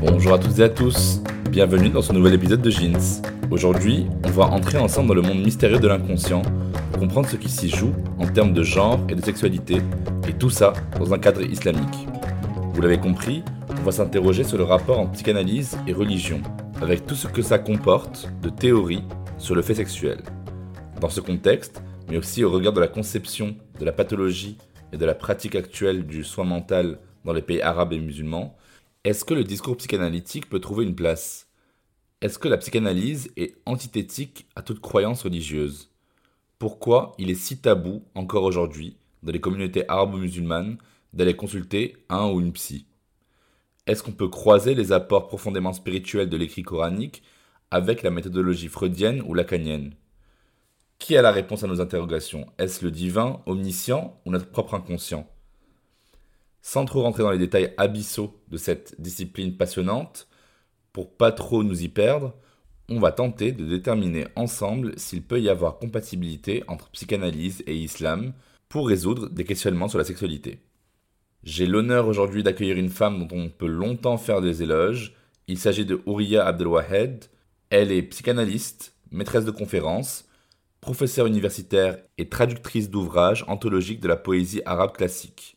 [0.00, 3.22] Bonjour à toutes et à tous, bienvenue dans ce nouvel épisode de Jeans.
[3.50, 6.42] Aujourd'hui, on va entrer ensemble dans le monde mystérieux de l'inconscient
[6.96, 9.78] comprendre ce qui s'y joue en termes de genre et de sexualité,
[10.28, 12.06] et tout ça dans un cadre islamique.
[12.72, 16.40] Vous l'avez compris, on va s'interroger sur le rapport entre psychanalyse et religion,
[16.80, 19.02] avec tout ce que ça comporte de théorie
[19.38, 20.22] sur le fait sexuel.
[21.00, 24.56] Dans ce contexte, mais aussi au regard de la conception de la pathologie
[24.92, 28.56] et de la pratique actuelle du soin mental dans les pays arabes et musulmans,
[29.04, 31.48] est-ce que le discours psychanalytique peut trouver une place?
[32.20, 35.90] Est-ce que la psychanalyse est antithétique à toute croyance religieuse?
[36.58, 40.78] Pourquoi il est si tabou encore aujourd'hui dans les communautés arabo-musulmanes
[41.12, 42.87] d'aller consulter un ou une psy?
[43.88, 47.22] Est-ce qu'on peut croiser les apports profondément spirituels de l'écrit coranique
[47.70, 49.94] avec la méthodologie freudienne ou lacanienne?
[50.98, 52.46] Qui a la réponse à nos interrogations?
[52.58, 55.26] Est-ce le divin, omniscient ou notre propre inconscient?
[56.60, 60.28] Sans trop rentrer dans les détails abyssaux de cette discipline passionnante,
[60.92, 62.34] pour pas trop nous y perdre,
[62.90, 68.34] on va tenter de déterminer ensemble s'il peut y avoir compatibilité entre psychanalyse et islam
[68.68, 70.60] pour résoudre des questionnements sur la sexualité.
[71.48, 75.14] J'ai l'honneur aujourd'hui d'accueillir une femme dont on peut longtemps faire des éloges.
[75.46, 77.24] Il s'agit de Ouriya Abdelwahed.
[77.70, 80.28] Elle est psychanalyste, maîtresse de conférences,
[80.82, 85.56] professeure universitaire et traductrice d'ouvrages anthologiques de la poésie arabe classique.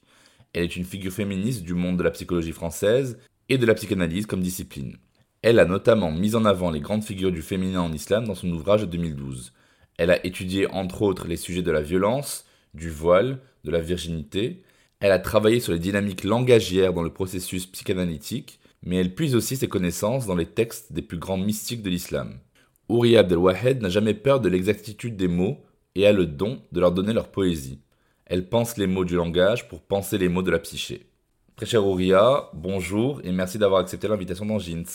[0.54, 3.18] Elle est une figure féministe du monde de la psychologie française
[3.50, 4.96] et de la psychanalyse comme discipline.
[5.42, 8.50] Elle a notamment mis en avant les grandes figures du féminin en islam dans son
[8.52, 9.52] ouvrage de 2012.
[9.98, 14.64] Elle a étudié entre autres les sujets de la violence, du voile, de la virginité.
[15.02, 19.58] Elle a travaillé sur les dynamiques langagières dans le processus psychanalytique, mais elle puise aussi
[19.58, 22.40] ses connaissances dans les textes des plus grands mystiques de l'islam.
[22.88, 25.58] Ouriya Abdelwahed n'a jamais peur de l'exactitude des mots
[25.96, 27.82] et a le don de leur donner leur poésie.
[28.28, 31.08] Elle pense les mots du langage pour penser les mots de la psyché.
[31.56, 34.86] Très cher Ouria, bonjour et merci d'avoir accepté l'invitation dans Jeans.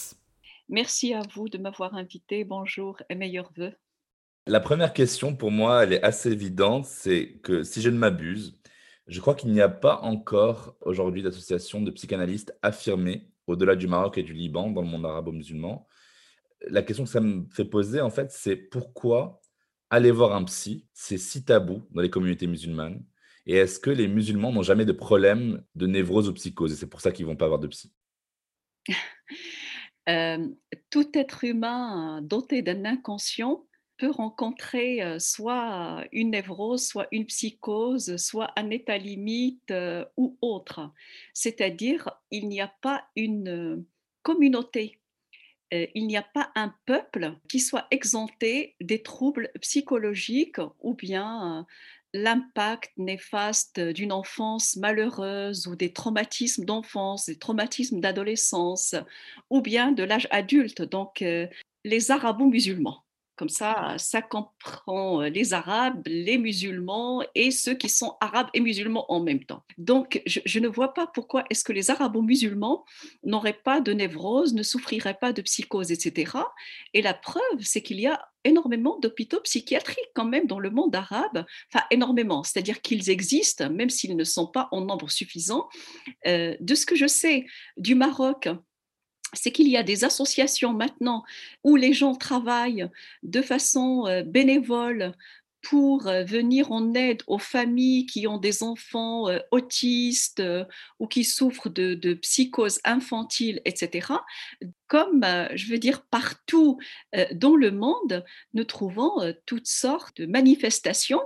[0.69, 2.45] Merci à vous de m'avoir invité.
[2.45, 3.73] Bonjour et meilleurs vœux.
[4.49, 8.56] La première question pour moi, elle est assez évidente, c'est que si je ne m'abuse,
[9.07, 14.19] je crois qu'il n'y a pas encore aujourd'hui d'association de psychanalystes affirmée au-delà du Maroc
[14.19, 15.87] et du Liban dans le monde arabo-musulman.
[16.69, 19.41] La question que ça me fait poser, en fait, c'est pourquoi
[19.91, 23.05] aller voir un psy, c'est si tabou dans les communautés musulmanes?
[23.47, 26.73] Et est-ce que les musulmans n'ont jamais de problème de névrose ou psychose?
[26.73, 27.93] Et c'est pour ça qu'ils vont pas avoir de psy.
[30.09, 30.47] Euh,
[30.89, 33.67] Tout être humain doté d'un inconscient
[33.99, 39.73] peut rencontrer soit une névrose, soit une psychose, soit un état limite
[40.17, 40.93] ou autre.
[41.33, 43.85] C'est-à-dire, il n'y a pas une
[44.23, 45.01] communauté
[45.73, 51.67] il n'y a pas un peuple qui soit exempté des troubles psychologiques ou bien
[52.13, 58.95] l'impact néfaste d'une enfance malheureuse ou des traumatismes d'enfance, des traumatismes d'adolescence
[59.51, 61.25] ou bien de l'âge adulte, donc
[61.85, 63.06] les arabo-musulmans.
[63.37, 68.61] Comme ça, ça comprend euh, les Arabes, les musulmans et ceux qui sont arabes et
[68.61, 69.63] musulmans en même temps.
[69.79, 72.85] Donc, je, ne vois pas pourquoi est-ce que les arabo-musulmans
[73.25, 76.33] n'auraient pas de névrose, ne souffriraient pas de psychose, etc.
[76.95, 80.95] Et la preuve, c'est qu'il y a énormément d'hôpitaux psychiatriques quand même dans le monde
[80.95, 85.69] arabe, enfin énormément, c'est-à-dire qu'ils existent, même s'ils ne sont pas en nombre suffisant.
[86.27, 87.45] Euh, de ce que je sais
[87.77, 88.49] du Maroc,
[89.37, 91.25] c'est qu'il y a des associations maintenant
[91.65, 92.89] où les gens travaillent
[93.23, 95.13] de façon euh, bénévole
[95.63, 100.43] pour euh, venir en aide aux familles qui ont des enfants euh, autistes
[101.01, 104.13] ou qui souffrent de, de psychose infantile, etc.
[104.87, 105.25] Comme,
[105.55, 106.79] je veux dire, partout
[107.33, 108.25] dans le monde,
[108.55, 111.23] nous trouvons toutes sortes de manifestations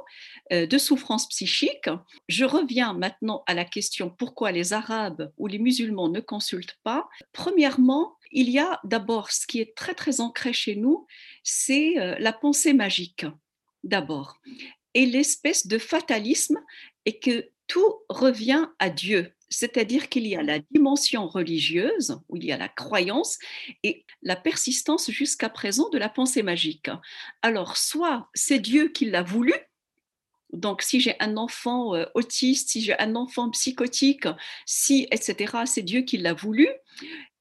[0.51, 1.89] de souffrance psychique.
[2.29, 7.09] Je reviens maintenant à la question pourquoi les Arabes ou les musulmans ne consultent pas?
[7.33, 11.07] Premièrement, il y a d'abord ce qui est très très ancré chez nous,
[11.45, 13.27] c'est la pensée magique
[13.85, 14.39] d'abord
[14.95, 16.61] et l'espèce de fatalisme
[17.07, 19.33] et que tout revient à Dieu.
[19.51, 23.39] c'est-à-dire qu'il y a la dimension religieuse, où il y a la croyance,
[23.83, 26.89] et la persistance jusqu'à présent de la pensée magique.
[27.43, 29.53] Alors, soit c'est Dieu qui l'a voulu,
[30.53, 34.27] donc, si j'ai un enfant euh, autiste, si j'ai un enfant psychotique,
[34.67, 36.69] si, etc., c'est Dieu qui l'a voulu.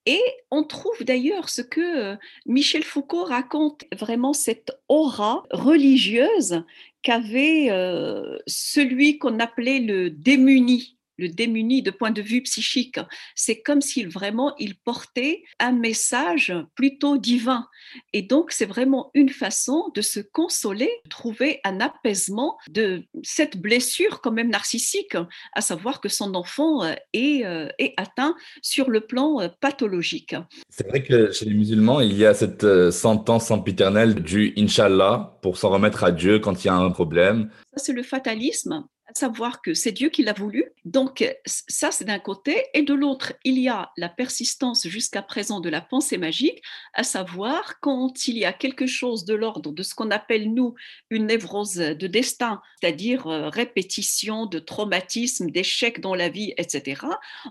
[0.06, 2.16] Et on trouve d'ailleurs ce que euh,
[2.46, 6.64] Michel Foucault raconte, vraiment cette aura religieuse
[7.02, 13.00] qu'avait euh, celui qu'on appelait le démuni le démuni de point de vue psychique.
[13.36, 17.68] C'est comme s'il vraiment il portait un message plutôt divin.
[18.14, 24.22] Et donc c'est vraiment une façon de se consoler, trouver un apaisement de cette blessure
[24.22, 25.16] quand même narcissique,
[25.54, 30.36] à savoir que son enfant euh, est, euh, est atteint sur le plan euh, pathologique.
[30.70, 35.58] C'est vrai que chez les musulmans, il y a cette sentence sempiternelle du Inch'Allah pour
[35.58, 37.50] s'en remettre à Dieu quand il y a un problème.
[37.76, 40.66] Ça, c'est le fatalisme savoir que c'est Dieu qui l'a voulu.
[40.86, 42.66] Donc ça, c'est d'un côté.
[42.74, 46.62] Et de l'autre, il y a la persistance jusqu'à présent de la pensée magique,
[46.94, 50.76] à savoir quand il y a quelque chose de l'ordre de ce qu'on appelle, nous,
[51.10, 57.02] une névrose de destin, c'est-à-dire euh, répétition de traumatisme, d'échecs dans la vie, etc.,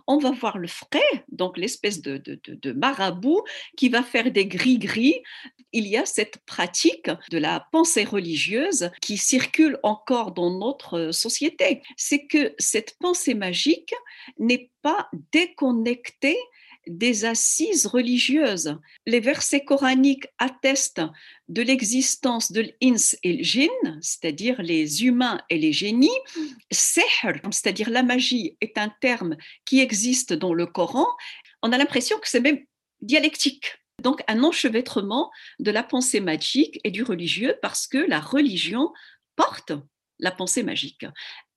[0.07, 3.43] on va voir le frais, donc l'espèce de, de, de marabout
[3.77, 5.23] qui va faire des gris-gris.
[5.73, 11.48] Il y a cette pratique de la pensée religieuse qui circule encore dans notre société
[11.97, 13.95] c'est que cette pensée magique
[14.39, 16.39] n'est pas déconnectée
[16.89, 18.79] des assises religieuses.
[19.07, 21.03] Les versets coraniques attestent
[21.49, 26.09] de l'existence de l'ins et le jinn, c'est-à-dire les humains et les génies.
[26.71, 31.07] Sihr, c'est-à-dire la magie, est un terme qui existe dans le Coran.
[31.63, 32.65] On a l'impression que c'est même
[33.01, 33.75] dialectique.
[34.03, 38.93] Donc un enchevêtrement de la pensée magique et du religieux parce que la religion
[39.37, 39.73] porte
[40.19, 41.07] la pensée magique.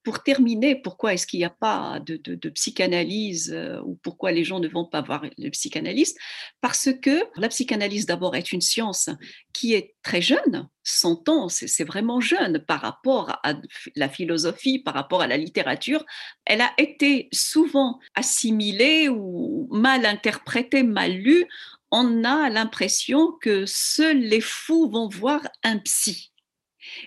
[0.03, 4.59] Pour terminer, pourquoi est-ce qu'il n'y a pas de, psychanalyse euh, ou pourquoi les gens
[4.59, 6.17] ne vont pas voir le psychanalyste
[6.59, 9.09] Parce que la psychanalyse d'abord est une science
[9.53, 13.53] qui est très jeune, 100 ans, c'est vraiment jeune par rapport à
[13.95, 16.03] la philosophie, par rapport à la littérature.
[16.45, 21.45] Elle a été souvent assimilée ou mal interprétée, mal lue.
[21.91, 26.31] On a l'impression que seuls les fous vont voir un psy.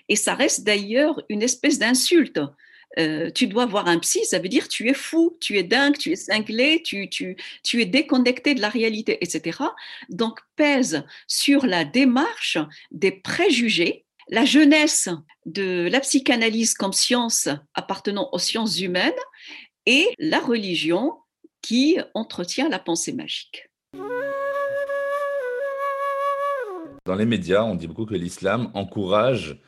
[0.09, 2.39] Et ça reste d'ailleurs une espèce d'insulte.
[2.97, 5.97] Euh, tu dois voir un psy, ça veut dire tu es fou, tu es dingue,
[5.97, 7.09] tu es cinglé, tu,
[7.73, 9.59] es déconnecté de la réalité, etc.
[10.09, 12.57] Donc pèse sur la démarche
[12.91, 15.09] des préjugés, la jeunesse
[15.45, 19.11] de la psychanalyse comme science appartenant aux sciences humaines
[19.85, 21.13] et la religion
[21.61, 23.67] qui entretient la pensée magique.
[27.05, 29.59] Dans les médias, on dit beaucoup que l'islam encourage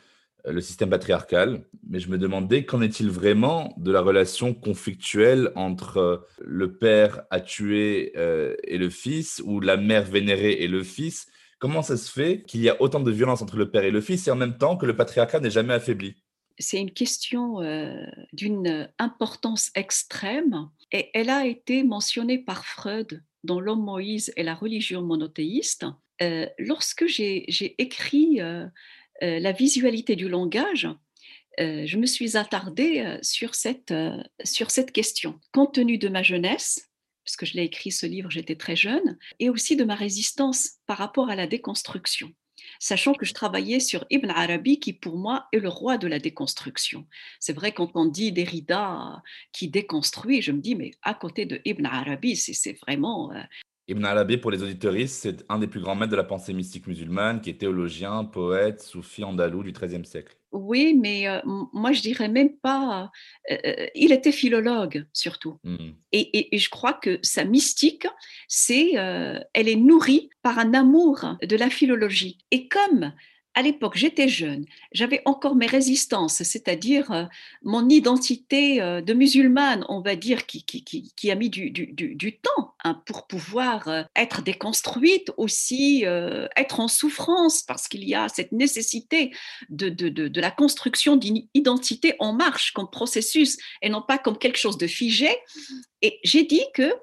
[0.51, 5.97] le système patriarcal, mais je me demandais qu'en est-il vraiment de la relation conflictuelle entre
[5.97, 10.83] euh, le père à tuer euh, et le fils, ou la mère vénérée et le
[10.83, 11.27] fils?
[11.59, 14.01] Comment ça se fait qu'il y a autant de violence entre le père et le
[14.01, 16.15] fils et en même temps que le patriarcat n'est jamais affaibli?
[16.59, 17.59] C'est une question
[18.33, 24.53] d'une importance extrême et elle a été mentionnée par Freud dans L'homme Moïse et la
[24.53, 25.85] religion monothéiste.
[26.59, 28.39] lorsque j'ai écrit
[29.23, 30.87] euh, la visualité du langage,
[31.59, 33.93] euh, je me suis attardée euh, sur cette,
[34.43, 35.39] sur cette question.
[35.51, 36.89] Compte tenu de ma jeunesse,
[37.23, 40.97] puisque je l'ai écrit ce livre, j'étais très jeune, et aussi de ma résistance par
[40.97, 42.31] rapport à la déconstruction
[42.79, 46.19] sachant que je travaillais sur Ibn Arabi, qui pour moi est le roi de la
[46.19, 47.07] déconstruction.
[47.39, 49.21] C'est vrai, quand on dit Derrida
[49.51, 53.31] qui déconstruit, je me dis, mais à côté de Ibn Arabi, c'est vraiment
[53.89, 56.87] Ibn Arabi, pour les auditoristes, c'est un des plus grands maîtres de la pensée mystique
[56.87, 60.35] musulmane, qui est théologien, poète, soufi andalou du XIIIe siècle.
[60.51, 61.39] Oui, mais euh,
[61.71, 63.11] moi je dirais même pas.
[63.49, 65.91] Euh, euh, il était philologue surtout, hmm.
[66.11, 68.07] et, et, je crois que sa mystique,
[68.47, 72.39] c'est, elle est nourrie par un amour de la philologie.
[72.51, 73.13] Et comme
[73.57, 77.23] à l'époque, j'étais jeune, j'avais encore mes résistances, c'est-à-dire euh,
[77.63, 83.01] mon identité euh, de musulmane, on va dire, qui, a mis du, du, temps hein,
[83.07, 86.05] pour pouvoir euh, être déconstruite, aussi
[86.55, 89.31] être en souffrance, parce qu'il y a cette nécessité
[89.69, 94.59] de, de la construction d'une identité en marche comme processus et non pas comme quelque
[94.59, 95.35] chose de figé.
[96.03, 96.93] Et j'ai dit que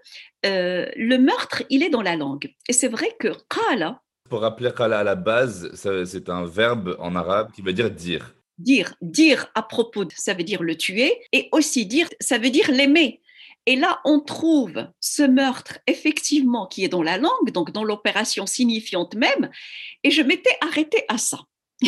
[0.45, 2.55] le meurtre, il est dans la langue.
[2.69, 7.15] Et c'est vrai que qala, pour rappeler qala à la base, c'est un verbe en
[7.15, 8.35] arabe qui veut dire dire.
[8.59, 12.71] Dire, dire à propos, ça veut dire le tuer, et aussi dire, ça veut dire
[12.71, 13.21] l'aimer.
[13.67, 18.47] Et là, on trouve ce meurtre effectivement qui est dans la langue, donc dans l'opération
[18.47, 19.51] signifiante même,
[20.03, 21.41] et je m'étais arrêtée à ça.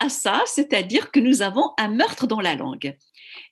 [0.00, 2.96] à ça, c'est-à-dire que nous avons un meurtre dans la langue.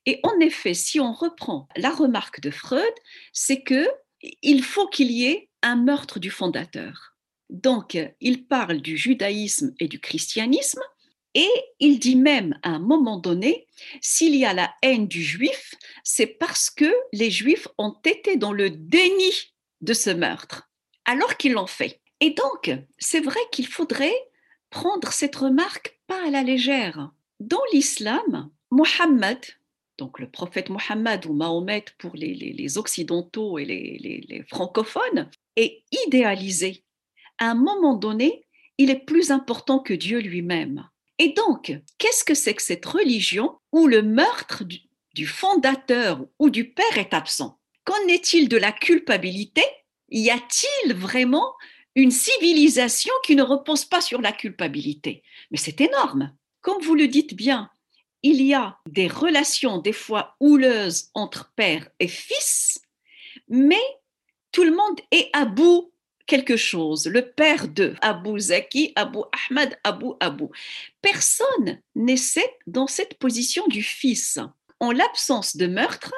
[0.06, 2.94] Et en effet, si on reprend la remarque de Freud,
[3.32, 3.88] c'est que
[4.42, 7.17] il faut qu'il y ait un meurtre du fondateur.
[7.50, 10.82] Donc, il parle du judaïsme et du christianisme,
[11.34, 13.66] et il dit même à un moment donné,
[14.00, 18.52] s'il y a la haine du juif, c'est parce que les juifs ont été dans
[18.52, 19.32] le déni
[19.80, 20.70] de ce meurtre,
[21.04, 22.00] alors qu'ils l'ont fait.
[22.20, 24.16] Et donc, c'est vrai qu'il faudrait
[24.70, 27.12] prendre cette remarque pas à la légère.
[27.40, 29.38] Dans l'islam, Mohammed,
[29.96, 36.84] donc le prophète Mohammed ou Mahomet pour les, occidentaux et les, francophones, est idéalisé.
[37.38, 38.44] À un moment donné,
[38.78, 40.88] il est plus important que Dieu lui-même.
[41.18, 44.78] Et donc, qu'est-ce que c'est que cette religion où le meurtre du,
[45.14, 47.58] du fondateur ou du père est absent?
[47.84, 49.62] Qu'en est-il de la culpabilité?
[50.10, 51.54] Y a-t-il vraiment
[51.94, 55.22] une civilisation qui ne repose pas sur la culpabilité?
[55.50, 56.32] Mais c'est énorme.
[56.60, 57.70] Comme vous le dites bien,
[58.22, 62.80] il y a des relations des fois houleuses entre père et fils,
[63.48, 63.82] mais
[64.52, 65.92] tout le monde est à bout
[66.28, 69.20] quelque chose, le père de Abu Zaki, Abu
[69.50, 70.44] Ahmad, Abu Abu.
[71.02, 72.14] Personne n'est
[72.68, 74.38] dans cette position du fils.
[74.78, 76.12] En l'absence de meurtre,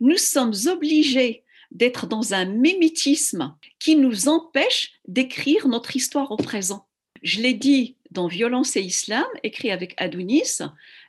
[0.00, 6.86] nous sommes obligés d'être dans un mimétisme qui nous empêche d'écrire notre histoire au présent.
[7.22, 10.58] Je l'ai dit dans Violence et Islam, écrit avec Adonis,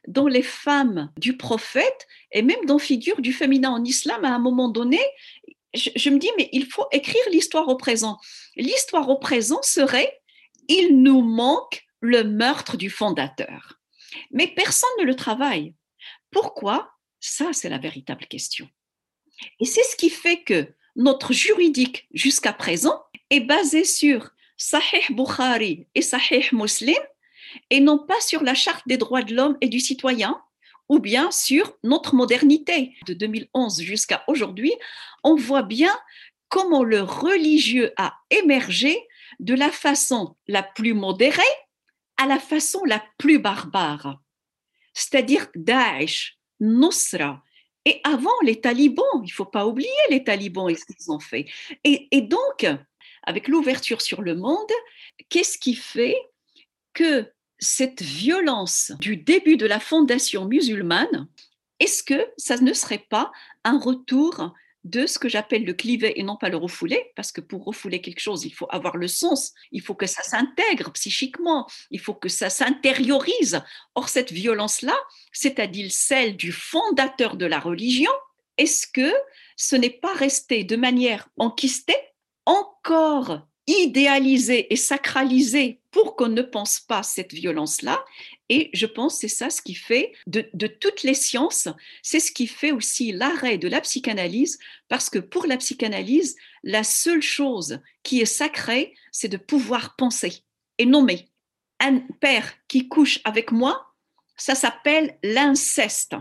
[0.08, 4.40] dans les femmes du prophète et même dans Figure du féminin en islam, à un
[4.40, 5.00] moment donné,
[5.76, 8.20] je, me dis, mais il faut écrire l'histoire au présent.
[8.56, 10.22] L'histoire au présent serait,
[10.68, 13.80] il nous manque le meurtre du fondateur.
[14.32, 15.74] Mais personne ne le travaille.
[16.32, 16.92] Pourquoi?
[17.20, 18.70] Ça, c'est la véritable question.
[19.60, 25.88] Et c'est ce qui fait que notre juridique jusqu'à présent est basé sur Sahih Bukhari
[25.96, 26.98] et Sahih Muslim
[27.70, 30.42] et non pas sur la charte des droits de l'homme et du citoyen
[30.90, 32.96] ou bien sur notre modernité.
[33.08, 34.74] De 2011 jusqu'à aujourd'hui,
[35.24, 35.96] on voit bien
[36.50, 38.98] comment le religieux a émergé
[39.40, 41.42] de la façon la plus modérée
[42.18, 44.22] à la façon la plus barbare,
[44.94, 47.44] c'est-à-dire Daesh, Nusra,
[47.86, 51.20] et avant les talibans, il ne faut pas oublier les talibans et ce qu'ils ont
[51.20, 51.46] fait.
[51.84, 52.66] Et, et donc,
[53.24, 54.72] avec l'ouverture sur le monde,
[55.30, 56.18] qu'est-ce qui fait
[56.94, 61.28] que cette violence du début de la fondation musulmane,
[61.80, 63.32] est-ce que ça ne serait pas
[63.64, 64.54] un retour
[64.86, 68.02] de ce que j'appelle le cliver et non pas le refouler, parce que pour refouler
[68.02, 72.14] quelque chose, il faut avoir le sens, il faut que ça s'intègre psychiquement, il faut
[72.14, 73.62] que ça s'intériorise.
[73.96, 74.96] Or, cette violence-là,
[75.34, 78.12] c'est-à-dire celle du fondateur de la religion,
[78.58, 79.12] est-ce que
[79.58, 81.98] ce n'est pas resté de manière enquistée,
[82.46, 88.04] encore idéalisé et sacralisé pour qu'on ne pense pas cette violence-là.
[88.50, 91.70] Et je pense c'est ça ce qui fait de, de toutes les sciences,
[92.04, 94.60] c'est ce qui fait aussi l'arrêt de la psychanalyse,
[94.90, 100.44] parce que pour la psychanalyse, la seule chose qui est sacrée, c'est de pouvoir penser
[100.80, 101.30] et nommer.
[101.80, 103.88] Un père qui couche avec moi,
[104.36, 106.18] ça s'appelle l'inceste.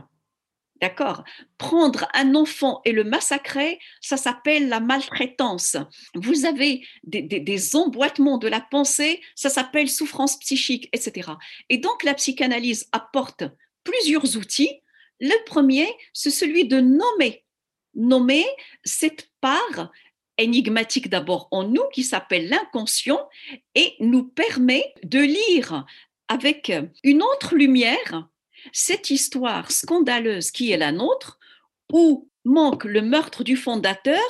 [0.80, 1.24] D'accord
[1.56, 5.76] Prendre un enfant et le massacrer, ça s'appelle la maltraitance.
[6.14, 11.30] Vous avez des, emboîtements de la pensée, ça s'appelle souffrance psychique, etc.
[11.68, 13.44] Et donc la psychanalyse apporte
[13.84, 14.80] plusieurs outils.
[15.20, 17.44] Le premier, c'est celui de nommer.
[17.94, 18.44] Nommer
[18.84, 19.92] cette part
[20.38, 23.28] énigmatique d'abord en nous qui s'appelle l'inconscient
[23.76, 25.86] et nous permet de lire
[26.26, 26.72] avec
[27.04, 28.28] une autre lumière
[28.72, 31.38] cette histoire scandaleuse qui est la nôtre,
[31.92, 34.22] où manque le meurtre du fondateur,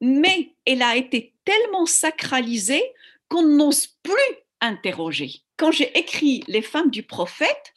[0.00, 2.84] mais elle a été tellement sacralisée
[3.28, 4.12] qu'on n'ose plus
[4.60, 5.42] interroger.
[5.56, 7.74] Quand j'ai écrit Les femmes du prophète,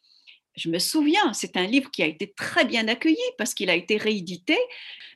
[0.55, 3.75] je me souviens, c'est un livre qui a été très bien accueilli parce qu'il a
[3.75, 4.57] été réédité.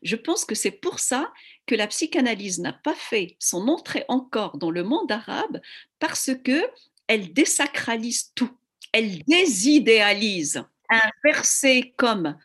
[0.01, 1.31] Je pense que c'est pour ça
[1.65, 5.59] que la psychanalyse n'a pas fait son entrée encore dans le monde arabe
[5.99, 6.63] parce que
[7.07, 8.51] elle désacralise tout,
[8.93, 12.37] elle désidéalise un verset comme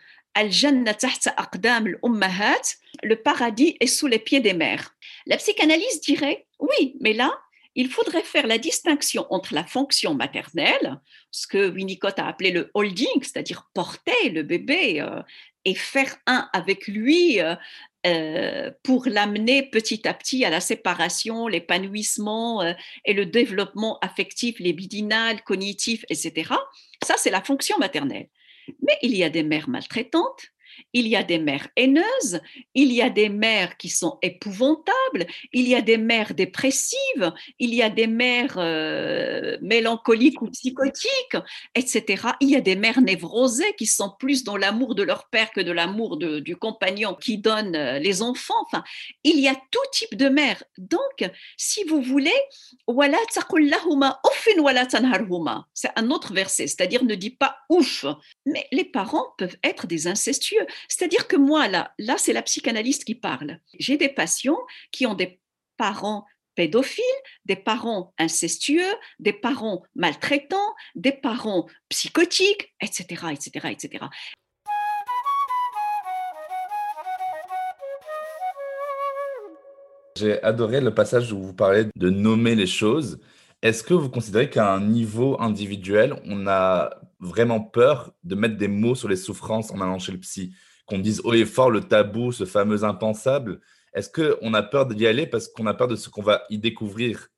[3.02, 4.94] le paradis est sous les pieds des mères.
[5.26, 7.32] La psychanalyse dirait oui, mais là,
[7.74, 11.00] il faudrait faire la distinction entre la fonction maternelle,
[11.30, 15.22] ce que Winnicott a appelé le holding, c'est-à-dire porter le bébé euh,
[15.64, 17.54] et faire un avec lui euh,
[18.06, 22.64] euh, pour l'amener petit à petit à la séparation, l'épanouissement
[23.04, 26.54] et le développement affectif, libidinal, cognitif, etc.
[27.04, 28.28] Ça, c'est la fonction maternelle.
[28.82, 30.48] Mais il y a des mères maltraitantes,
[30.92, 32.40] il y a des mères haineuses,
[32.74, 37.74] il y a des mères qui sont épouvantables, il y a des mères dépressives, il
[37.74, 41.36] y a des mères euh, mélancoliques ou psychotiques,
[41.74, 42.22] etc.
[42.40, 45.60] Il y a des mères névrosées qui sont plus dans l'amour de leur père que
[45.60, 48.54] de l'amour du compagnon qui donne euh, les enfants.
[48.66, 48.84] Enfin,
[49.24, 50.62] il y a tout type de mères.
[50.76, 52.30] Donc, si vous voulez,
[55.74, 58.04] c'est un autre verset, c'est-à-dire ne dis pas ouf.
[58.46, 60.66] Mais les parents peuvent être des incestueux.
[60.88, 63.58] C'est-à-dire que moi, là, là c'est la psychanalyste qui parle.
[63.78, 64.58] J'ai des patients
[64.92, 65.40] qui ont des
[65.76, 67.04] parents pédophiles,
[67.44, 74.06] des parents incestueux, des parents maltraitants, des parents psychotiques, etc., etc., etc.
[80.18, 83.20] J'ai adoré le passage où vous parlez de nommer les choses.
[83.60, 88.68] Est-ce que vous considérez qu'à un niveau individuel, on a vraiment peur de mettre des
[88.68, 90.54] mots sur les souffrances en allant chez le psy?
[90.86, 93.60] Qu'on dise haut et fort le tabou, ce fameux impensable.
[93.94, 96.58] Est-ce qu'on a peur d'y aller parce qu'on a peur de ce qu'on va y
[96.58, 97.28] découvrir?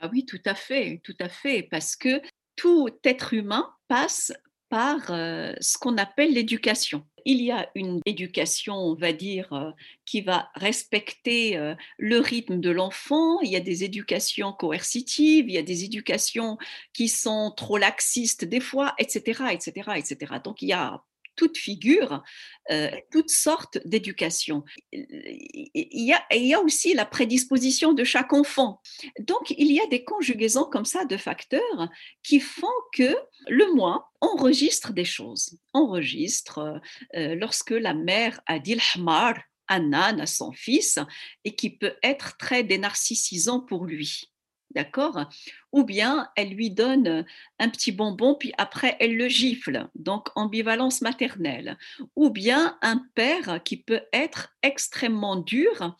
[0.00, 2.22] Ah oui, tout à fait, tout à fait, parce que
[2.56, 4.32] tout être humain passe
[4.70, 7.06] par euh, ce qu'on appelle l'éducation.
[7.28, 9.72] Il y a une éducation, on va dire, euh,
[10.04, 13.40] qui va respecter euh, le rythme de l'enfant.
[13.40, 16.56] Il y a des éducations coercitives, il y a des éducations
[16.92, 20.34] qui sont trop laxistes des fois, etc., etc., etc.
[20.44, 21.02] Donc il y a
[21.36, 22.22] toute figure,
[22.70, 24.64] euh, toutes sortes d'éducation.
[24.92, 28.80] Il, il y a aussi la prédisposition de chaque enfant.
[29.20, 31.88] Donc, il y a des conjugaisons comme ça de facteurs
[32.22, 33.16] qui font que
[33.48, 35.58] le moi enregistre des choses.
[35.72, 36.80] Enregistre
[37.14, 39.36] euh, lorsque la mère a dit le hamar,
[39.68, 40.98] Anan à son fils
[41.44, 44.30] et qui peut être très dénarcissisant pour lui.
[44.76, 45.24] D'accord?
[45.72, 47.24] Ou bien elle lui donne
[47.58, 51.78] un petit bonbon, puis après elle le gifle, donc ambivalence maternelle.
[52.14, 55.96] Ou bien un père qui peut être extrêmement dur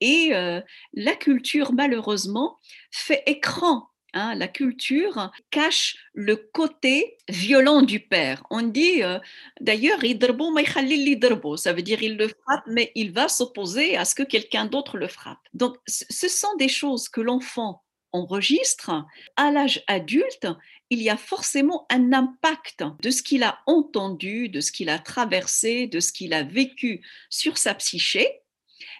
[0.00, 0.62] et euh,
[0.94, 2.58] la culture, malheureusement,
[2.90, 3.90] fait écran.
[4.16, 8.44] Hein, la culture cache le côté violent du père.
[8.48, 9.18] On dit euh,
[9.60, 14.66] d'ailleurs, ça veut dire il le frappe, mais il va s'opposer à ce que quelqu'un
[14.66, 15.40] d'autre le frappe.
[15.52, 17.83] Donc, ce sont des choses que l'enfant
[18.14, 19.04] enregistre,
[19.36, 20.46] à l'âge adulte,
[20.88, 24.98] il y a forcément un impact de ce qu'il a entendu, de ce qu'il a
[24.98, 28.40] traversé, de ce qu'il a vécu sur sa psyché.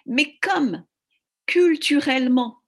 [0.05, 0.83] Mais comme
[1.45, 2.59] culturellement,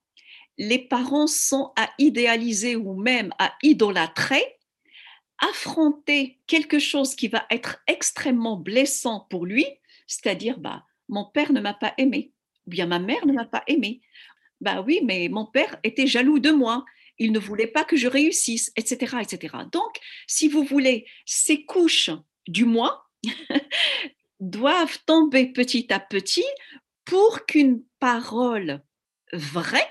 [0.56, 4.58] les parents sont à idéaliser ou même à idolâtrer,
[5.38, 9.66] affronter quelque chose qui va être extrêmement blessant pour lui,
[10.06, 12.32] c'est-à-dire bah, mon père ne m'a pas aimé,
[12.66, 14.00] ou bien ma mère ne m'a pas aimé,
[14.60, 16.84] bah oui, mais mon père était jaloux de moi.
[17.18, 19.56] Il ne voulait pas que je réussisse, etc., etc.
[19.72, 22.10] Donc, si vous voulez, ces couches
[22.46, 23.08] du moi
[24.40, 26.46] doivent tomber petit à petit
[27.04, 28.82] pour qu'une parole
[29.32, 29.90] vraie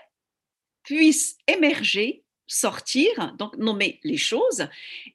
[0.84, 4.67] puisse émerger, sortir, donc nommer les choses.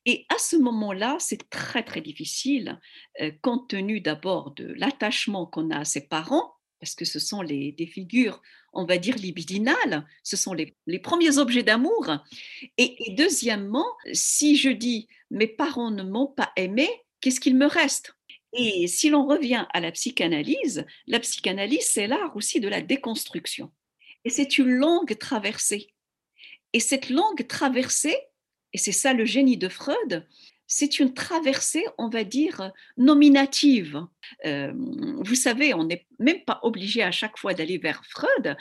[0.05, 2.79] Et à ce moment-là, c'est très, très difficile,
[3.21, 7.45] euh, compte tenu d'abord de l'attachement qu'on a à ses parents, parce que ce sont
[7.45, 8.42] des figures,
[8.73, 12.11] on va dire, libidinales, ce sont les, premiers objets d'amour.
[12.77, 16.90] Et, deuxièmement, si je dis mes parents ne m'ont pas aimé,
[17.21, 18.16] qu'est-ce qu'il me reste?
[18.53, 23.71] Et si l'on revient à la psychanalyse, la psychanalyse, c'est l'art aussi de la déconstruction.
[24.25, 25.95] Et c'est une longue traversée.
[26.73, 28.16] Et cette longue traversée,
[28.73, 30.27] et c'est ça le génie de Freud,
[30.75, 34.07] c'est une traversée, on va dire, nominative.
[34.47, 34.73] Euh,
[35.19, 38.57] vous savez, on n'est même pas obligé à chaque fois d'aller vers Freud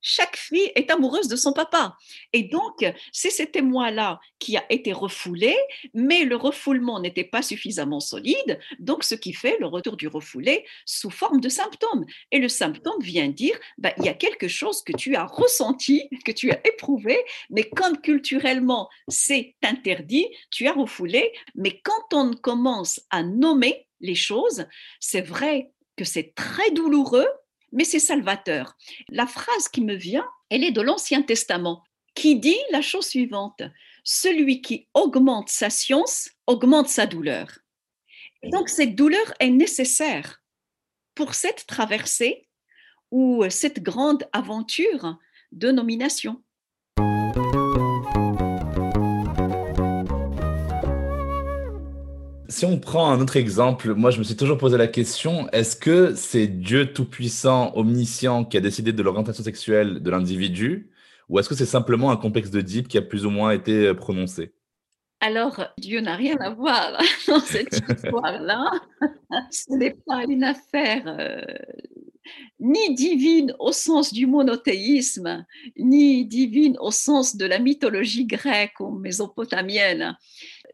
[0.00, 1.96] chaque fille est amoureuse de son papa.
[2.32, 5.56] Et donc, c'est cet émoi-là qui a été refoulé,
[5.94, 10.64] mais le refoulement n'était pas suffisamment solide, donc ce qui fait le retour du refoulé
[10.86, 12.04] sous forme de symptômes.
[12.30, 16.08] Et le symptôme vient dire, bah, il y a quelque chose que tu as ressenti,
[16.24, 17.18] que tu as éprouvé,
[17.50, 24.14] mais comme culturellement c'est interdit, tu as refoulé, mais quand on commence à nommer les
[24.14, 24.66] choses,
[25.00, 27.26] c'est vrai que c'est très douloureux,
[27.72, 28.76] mais c'est salvateur.
[29.08, 31.82] La phrase qui me vient, elle est de l'Ancien Testament,
[32.14, 33.62] qui dit la chose suivante,
[34.04, 37.58] celui qui augmente sa science augmente sa douleur.
[38.44, 40.40] donc cette douleur est nécessaire
[41.14, 42.48] pour cette traversée
[43.10, 45.18] ou cette grande aventure
[45.52, 46.42] de nomination.
[52.50, 55.76] Si on prend un autre exemple, moi je me suis toujours posé la question, est-ce
[55.76, 60.90] que c'est Dieu tout-puissant, omniscient, qui a décidé de l'orientation sexuelle de l'individu,
[61.28, 63.88] ou est-ce que c'est simplement un complexe de Deep qui a plus ou moins été
[63.88, 64.54] euh, prononcé?
[65.20, 68.70] Alors, Dieu n'a rien à voir dans cette histoire-là.
[69.50, 71.42] Ce n'est pas une affaire euh,
[72.60, 75.44] ni divine au sens du monothéisme,
[75.76, 80.16] ni divine au sens de la mythologie grecque ou mésopotamienne.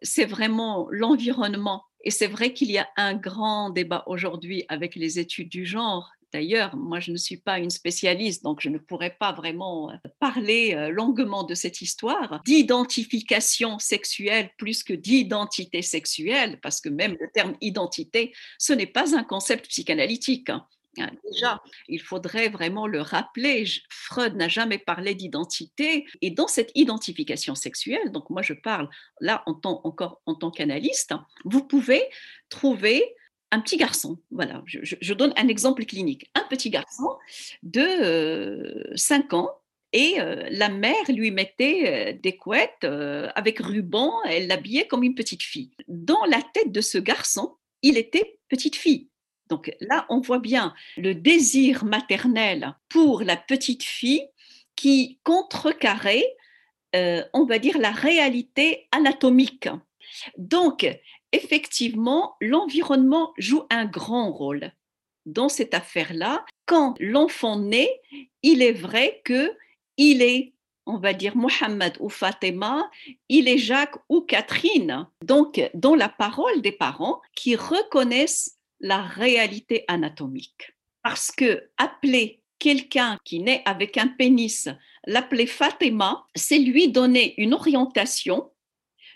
[0.05, 1.83] C'est vraiment l'environnement.
[2.05, 6.13] Et c'est vrai qu'il y a un grand débat aujourd'hui avec les études du genre
[6.35, 9.95] D'ailleurs, moi, je ne suis pas une spécialiste, donc je ne pourrais pas vraiment euh,
[10.19, 17.17] parler euh, longuement de cette histoire d'identification sexuelle plus que d'identité sexuelle, parce que même
[17.21, 20.51] le terme identité, ce n'est pas un concept psychanalytique.
[20.99, 21.11] Hein.
[21.13, 23.65] Hein, déjà, il faudrait vraiment le rappeler.
[23.89, 26.07] Freud n'a jamais parlé d'identité.
[26.21, 28.89] Et dans cette identification sexuelle, donc moi je parle
[29.21, 32.03] là en tant, encore en tant qu'analyste, hein, vous pouvez
[32.49, 33.15] trouver
[33.55, 37.17] un petit garçon, voilà, je, donne un exemple clinique, un petit garçon
[37.63, 39.51] de 5 euh, ans
[39.93, 42.85] et euh, la mère lui mettait euh, des couettes
[43.37, 45.71] avec ruban, elle l'habillait comme une petite fille.
[45.87, 49.09] Dans la tête de ce garçon, il était petite fille.
[49.49, 54.27] Donc là, on voit bien le désir maternel pour la petite fille
[54.77, 56.27] qui contrecarrait,
[56.95, 59.69] on va dire, la réalité anatomique.
[60.39, 60.87] Donc,
[61.33, 64.73] effectivement, l'environnement joue un grand rôle
[65.27, 66.45] dans cette affaire-là.
[66.67, 68.01] Quand l'enfant naît,
[68.43, 69.57] il est vrai que
[69.97, 70.55] il est,
[70.87, 72.91] on va dire, Mohamed ou Fatima,
[73.29, 75.07] il est Jacques ou Catherine.
[75.25, 80.73] Donc, dans la parole des parents qui reconnaissent la réalité anatomique.
[81.03, 84.69] Parce que appeler quelqu'un qui naît avec un pénis,
[85.07, 88.51] l'appeler Fatima, c'est lui donner une orientation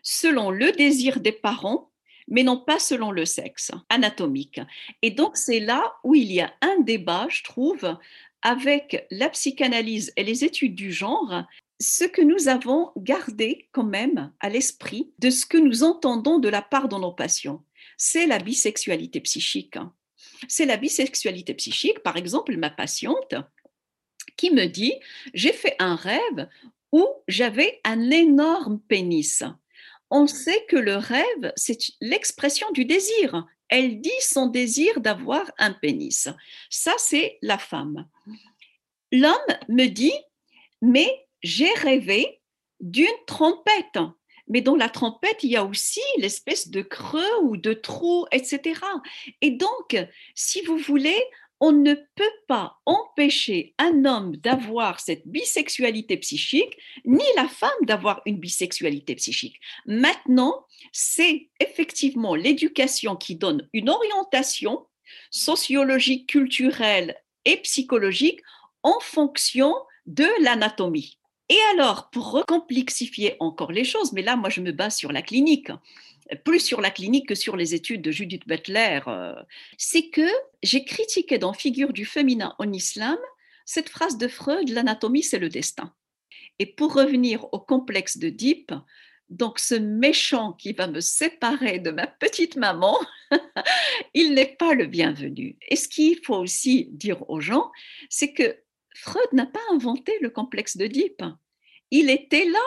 [0.02, 1.88] selon le désir des parents
[2.28, 4.60] mais non pas selon le sexe anatomique.
[5.02, 7.96] Et donc c'est là où il y a un débat, je trouve,
[8.42, 11.44] avec la psychanalyse et les études du genre,
[11.80, 16.48] ce que nous avons gardé quand même à l'esprit de ce que nous entendons de
[16.48, 17.64] la part de nos patients,
[17.98, 19.76] c'est la bisexualité psychique.
[20.48, 23.34] C'est la bisexualité psychique, par exemple, ma patiente
[24.36, 24.94] qui me dit,
[25.34, 26.48] j'ai fait un rêve
[26.92, 29.42] où j'avais un énorme pénis
[30.10, 33.46] on sait que le rêve, c'est l'expression du désir.
[33.68, 36.28] Elle dit son désir d'avoir un pénis.
[36.70, 38.08] Ça, c'est la femme.
[39.12, 39.34] L'homme
[39.68, 40.14] me dit,
[40.80, 42.40] mais j'ai rêvé
[42.80, 43.98] d'une trompette.
[44.48, 48.80] Mais dans la trompette, il y a aussi l'espèce de creux ou de trou, etc.
[49.40, 49.96] Et donc,
[50.34, 51.18] si vous voulez,
[51.60, 58.22] on ne peut pas empêcher un homme d'avoir cette bisexualité psychique, ni la femme d'avoir
[58.26, 59.60] une bisexualité psychique.
[59.86, 64.86] Maintenant, c'est effectivement l'éducation qui donne une orientation
[65.30, 68.40] sociologique, culturelle et psychologique
[68.82, 69.74] en fonction
[70.06, 71.17] de l'anatomie.
[71.48, 75.22] Et alors, pour recomplexifier encore les choses, mais là, moi, je me base sur la
[75.22, 75.70] clinique,
[76.44, 79.34] plus sur la clinique que sur les études de Judith Butler, euh,
[79.78, 80.28] c'est que
[80.62, 83.18] j'ai critiqué dans Figure du féminin en islam
[83.64, 85.92] cette phrase de Freud, l'anatomie c'est le destin.
[86.58, 88.72] Et pour revenir au complexe de Deep,
[89.28, 92.98] donc ce méchant qui va me séparer de ma petite maman,
[94.14, 95.58] il n'est pas le bienvenu.
[95.68, 97.70] Et ce qu'il faut aussi dire aux gens,
[98.08, 98.56] c'est que
[99.00, 101.22] Freud n'a pas inventé le complexe Deep.
[101.90, 102.58] Il était là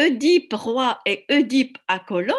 [0.00, 2.36] Oedipe roi et Oedipe à Cologne,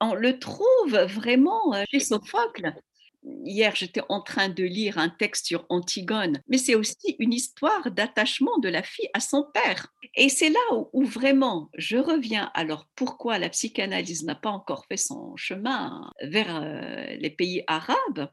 [0.00, 2.74] on le trouve vraiment euh, chez Sophocle.
[3.24, 7.90] Hier, j'étais en train de lire un texte sur Antigone, mais c'est aussi une histoire
[7.90, 9.88] d'attachement de la fille à son père.
[10.16, 10.58] Et c'est là
[10.92, 12.50] où, vraiment je reviens.
[12.54, 18.28] Alors, pourquoi la psychanalyse n'a pas encore fait son chemin vers euh, les pays arabes?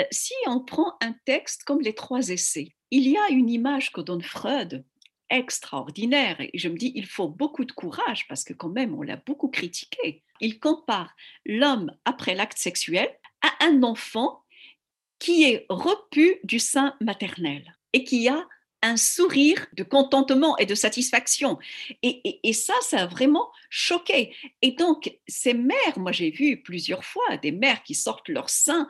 [0.00, 3.92] Euh, Si on prend un texte comme les trois essais, il y a une image
[3.92, 4.84] que donne Freud
[5.30, 6.40] extraordinaire.
[6.40, 9.16] Et je me dis, il faut beaucoup de courage parce que quand même, on l'a
[9.16, 10.22] beaucoup critiqué.
[10.40, 11.14] Il compare
[11.46, 13.08] l'homme après l'acte sexuel
[13.64, 14.42] un enfant
[15.18, 18.46] qui est repu du sein maternel et qui a
[18.84, 21.58] un sourire de contentement et de satisfaction.
[22.02, 24.34] Et, ça, ça a vraiment choqué.
[24.60, 28.86] Et donc, ces mères, moi j'ai vu plusieurs fois des mères qui sortent leur sein,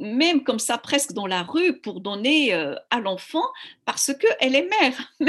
[0.00, 3.44] même comme ça, presque dans la rue, pour donner euh, à l'enfant,
[3.84, 5.14] parce qu'elle est mère.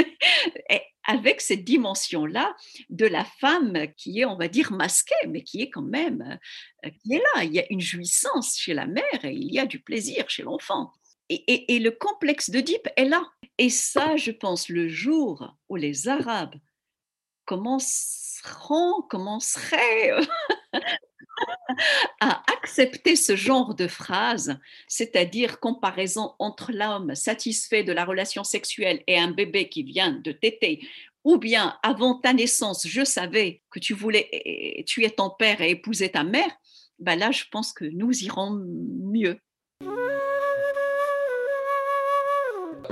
[1.06, 2.54] avec cette dimension-là
[2.88, 6.38] de la femme qui est, on va dire, masquée, mais qui est quand même,
[6.84, 7.44] euh, là.
[7.44, 10.42] Il y a une jouissance chez la mère et il y a du plaisir chez
[10.42, 10.92] l'enfant.
[11.28, 13.22] Et, et, le complexe d'Oedipe est là.
[13.56, 16.56] Et ça, je pense, le jour où les Arabes
[17.44, 20.16] commenceront, commenceraient
[22.20, 29.02] à accepter ce genre de phrase, c'est-à-dire comparaison entre l'homme satisfait de la relation sexuelle
[29.06, 30.80] et un bébé qui vient de téter,
[31.24, 36.10] ou bien avant ta naissance, je savais que tu voulais tuer ton père et épouser
[36.10, 36.50] ta mère,
[36.98, 39.38] ben là, je pense que nous irons mieux.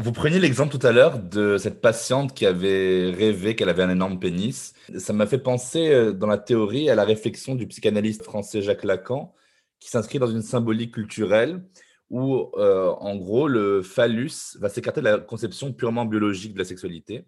[0.00, 3.90] Vous preniez l'exemple tout à l'heure de cette patiente qui avait rêvé qu'elle avait un
[3.90, 4.72] énorme pénis.
[4.96, 8.84] Ça m'a fait penser euh, dans la théorie à la réflexion du psychanalyste français Jacques
[8.84, 9.34] Lacan,
[9.80, 11.64] qui s'inscrit dans une symbolique culturelle
[12.10, 16.64] où, euh, en gros, le phallus va s'écarter de la conception purement biologique de la
[16.64, 17.26] sexualité.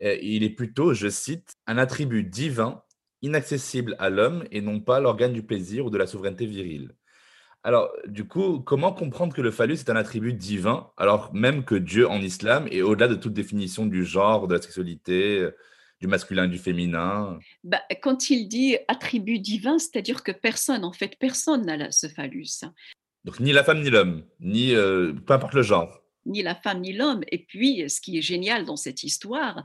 [0.00, 2.82] il est plutôt, je cite, un attribut divin,
[3.20, 6.94] inaccessible à l'homme et non pas l'organe du plaisir ou de la souveraineté virile.
[7.64, 11.74] Alors, du coup, comment comprendre que le phallus est un attribut divin, alors même que
[11.74, 15.48] Dieu en islam est au-delà de toute définition du genre, de la sexualité,
[16.00, 17.38] du masculin, du féminin?
[17.64, 22.64] Bah, Quand il dit attribut divin, c'est-à-dire que personne, en fait, personne n'a ce phallus.
[23.24, 26.80] Donc, ni la femme ni l'homme, ni euh, peu importe le genre ni la femme
[26.80, 27.22] ni l'homme.
[27.32, 29.62] Et puis, ce qui est génial dans cette histoire,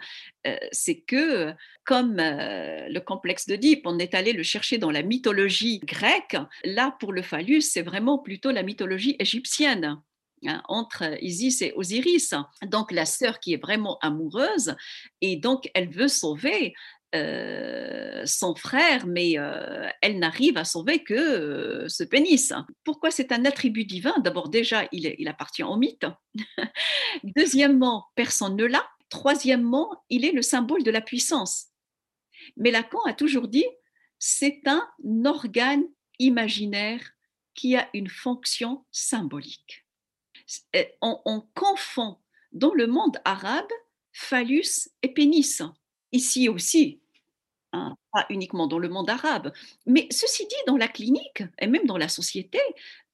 [0.48, 5.04] euh, c'est que, comme euh, le complexe d'Oedipe, on est allé le chercher dans la
[5.04, 6.38] mythologie grecque.
[6.64, 10.02] Là, pour le phallus, c'est vraiment plutôt la mythologie égyptienne.
[10.46, 12.34] Hein, entre Isis et Osiris.
[12.64, 14.76] Donc la sœur qui est vraiment amoureuse
[15.22, 16.74] et donc elle veut sauver
[17.16, 22.54] euh, son frère, mais euh, elle n'arrive à sauver que euh, ce pénis.
[22.84, 24.16] Pourquoi c'est un attribut divin?
[24.20, 26.08] D'abord, déjà, il, appartient au mythe.
[27.24, 28.84] Deuxièmement, personne ne l'a.
[29.10, 31.68] Troisièmement, il est le symbole de la puissance.
[32.58, 33.68] Mais Lacan a toujours dit,
[34.18, 34.84] c'est un
[35.26, 35.84] organe
[36.18, 37.12] imaginaire
[37.54, 39.86] qui a une fonction symbolique.
[41.02, 42.18] On confond
[42.54, 43.70] dans le monde arabe
[44.14, 45.62] phallus et pénis.
[46.12, 47.03] Ici aussi,
[47.76, 49.52] Hein, pas uniquement dans le monde arabe.
[49.88, 52.60] Mais ceci dit, dans la clinique et même dans la société,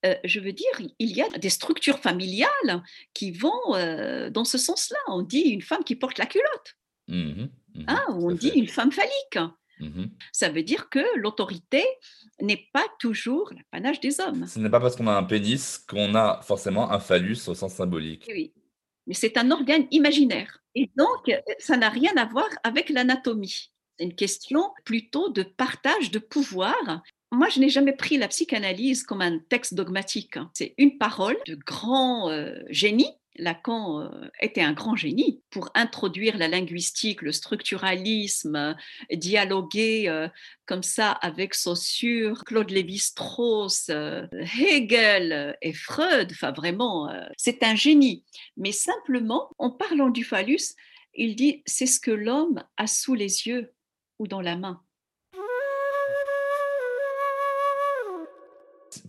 [0.05, 4.57] euh, je veux dire, il y a des structures familiales qui vont euh, dans ce
[4.57, 4.97] sens-là.
[5.07, 6.75] On dit une femme qui porte la culotte.
[7.07, 9.39] Mmh mmh hein, on dit une femme phallique.
[9.79, 11.85] Mmh Ça veut dire que l'autorité
[12.41, 14.45] n'est pas toujours l'apanage des hommes.
[14.45, 17.75] Ce n'est pas parce qu'on a un pénis qu'on a forcément un phallus au sens
[17.75, 18.25] symbolique.
[18.27, 18.51] Oui,
[19.07, 20.61] mais c'est un organe imaginaire.
[20.75, 23.71] Et donc, ça n'a rien à voir avec l'anatomie.
[23.99, 27.01] Une question plutôt de partage de pouvoir.
[27.31, 30.37] Moi, je n'ai jamais pris la psychanalyse comme un texte dogmatique.
[30.37, 30.49] Hein.
[30.53, 33.11] C'est une parole de grand euh, génie.
[33.35, 34.09] Lacan euh,
[34.41, 38.73] était un grand génie pour introduire la linguistique, le structuralisme, euh,
[39.15, 40.27] dialoguer
[40.65, 43.91] comme ça avec Saussure, Claude Lévi-Strauss,
[44.59, 46.29] Hegel et Freud.
[46.31, 48.25] Enfin, vraiment, c'est un génie.
[48.57, 50.73] Mais simplement, en parlant du phallus,
[51.13, 53.71] il dit c'est ce que l'homme a sous les yeux
[54.19, 54.81] ou dans la main.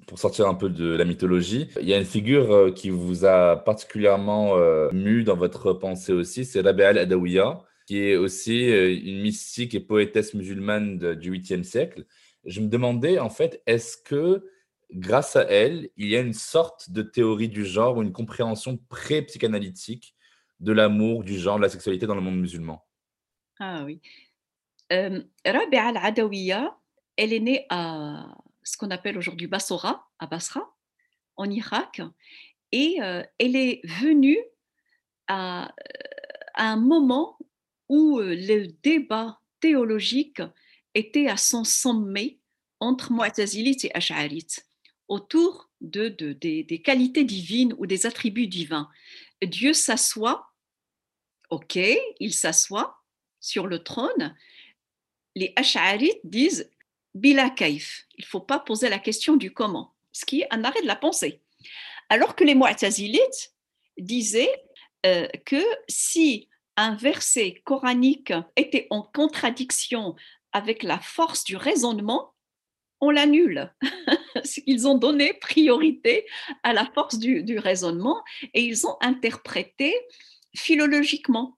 [0.06, 3.24] Pour sortir un peu de la mythologie, il y a une figure euh, qui vous
[3.24, 8.92] a particulièrement euh, mu dans votre pensée aussi, c'est Rabia al-Adawiya, qui est aussi euh,
[8.92, 12.06] une mystique et poétesse musulmane du 8e siècle.
[12.44, 14.44] Je me demandais en fait, est-ce que
[14.92, 18.78] grâce à elle, il y a une sorte de théorie du genre ou une compréhension
[18.88, 20.14] pré-psychanalytique
[20.58, 22.84] de l'amour, du genre, de la sexualité dans le monde musulman?
[23.58, 24.00] Ah oui,
[24.90, 26.76] Rabia al-Adawiya,
[27.16, 30.74] elle est née à ce qu'on appelle aujourd'hui Bassora, à Basra,
[31.36, 32.02] en Irak,
[32.72, 32.98] et
[33.38, 34.38] elle est venue
[35.28, 35.72] à,
[36.56, 37.38] un moment
[37.88, 40.42] où le débat théologique
[40.94, 42.40] était à son sommet
[42.80, 44.66] entre Mu'tazilites et Ash'arites
[45.08, 48.88] autour de, des, des, qualités divines ou des attributs divins.
[49.42, 50.52] Dieu s'assoit,
[51.50, 51.78] ok,
[52.20, 53.02] il s'assoit
[53.40, 54.36] sur le trône,
[55.34, 56.70] les Ash'arites disent
[57.14, 58.06] bila kaif.
[58.18, 60.86] Il ne faut pas poser la question du comment, ce qui est un arrêt de
[60.86, 61.40] la pensée.
[62.08, 63.54] Alors que les Mu'tazilites
[63.98, 64.62] disaient
[65.06, 70.16] euh, que si un verset coranique était en contradiction
[70.52, 72.34] avec la force du raisonnement,
[73.00, 73.72] on l'annule.
[74.66, 76.26] ils ont donné priorité
[76.62, 78.22] à la force du, du raisonnement
[78.54, 79.94] et ils ont interprété
[80.56, 81.56] philologiquement.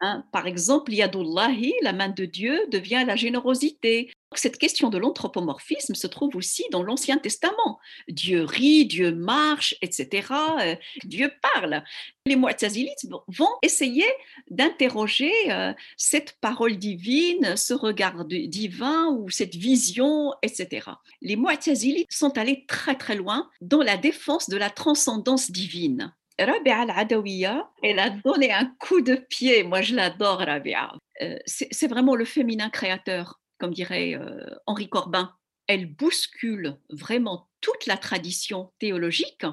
[0.00, 4.10] Hein, par exemple, Yadullahi, la main de Dieu, devient la générosité.
[4.34, 7.78] Cette question de l'anthropomorphisme se trouve aussi dans l'Ancien Testament.
[8.08, 10.28] Dieu rit, Dieu marche, etc.
[10.60, 11.82] Euh, Dieu parle.
[12.26, 14.04] Les Mu'tazilites vont essayer
[14.50, 20.90] d'interroger euh, cette parole divine, ce regard divin ou cette vision, etc.
[21.22, 26.12] Les Mu'tazilites sont allés très très loin dans la défense de la transcendance divine.
[26.38, 29.62] Rabia al-Adawiya, elle a donné un coup de pied.
[29.62, 30.92] Moi, je l'adore, Rabia.
[31.22, 35.34] Euh, c'est vraiment le féminin créateur, comme dirait euh, Henri Corbin.
[35.66, 39.44] Elle bouscule vraiment toute la tradition théologique,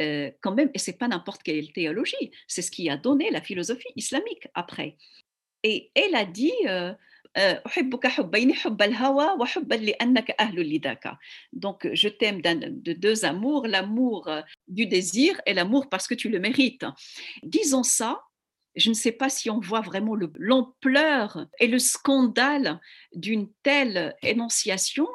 [0.00, 3.40] euh, quand même, et c'est pas n'importe quelle théologie, c'est ce qui a donné la
[3.40, 4.96] philosophie islamique après.
[5.62, 6.52] Et elle a dit
[7.38, 7.56] euh,
[11.52, 16.28] donc, je t'aime de deux amours, l'amour euh, du désir et l'amour parce que tu
[16.28, 16.86] le mérites.
[17.42, 18.22] Disons ça,
[18.74, 22.80] je ne sais pas si on voit vraiment l'ampleur et le scandale
[23.14, 25.08] d'une telle énonciation,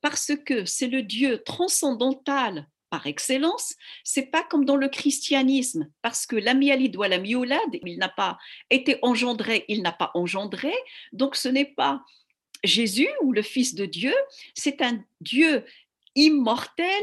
[0.00, 6.26] parce que c'est le Dieu transcendantal par excellence, c'est pas comme dans le christianisme, parce
[6.26, 10.74] que l'amialid ou l'amiolad, il n'a pas été engendré, il n'a pas engendré,
[11.12, 12.04] donc ce n'est pas
[12.64, 14.14] Jésus ou le Fils de Dieu,
[14.54, 15.64] c'est un Dieu
[16.14, 17.02] immortel,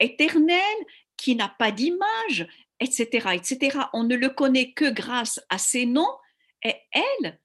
[0.00, 0.76] éternel,
[1.16, 2.46] qui n'a pas d'image,
[2.80, 3.78] etc., etc.
[3.92, 6.16] On ne le connaît que grâce à ses noms,
[6.62, 7.38] et elle,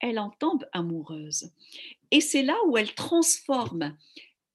[0.00, 1.50] elle en tombe amoureuse.
[2.10, 3.96] Et c'est là où elle transforme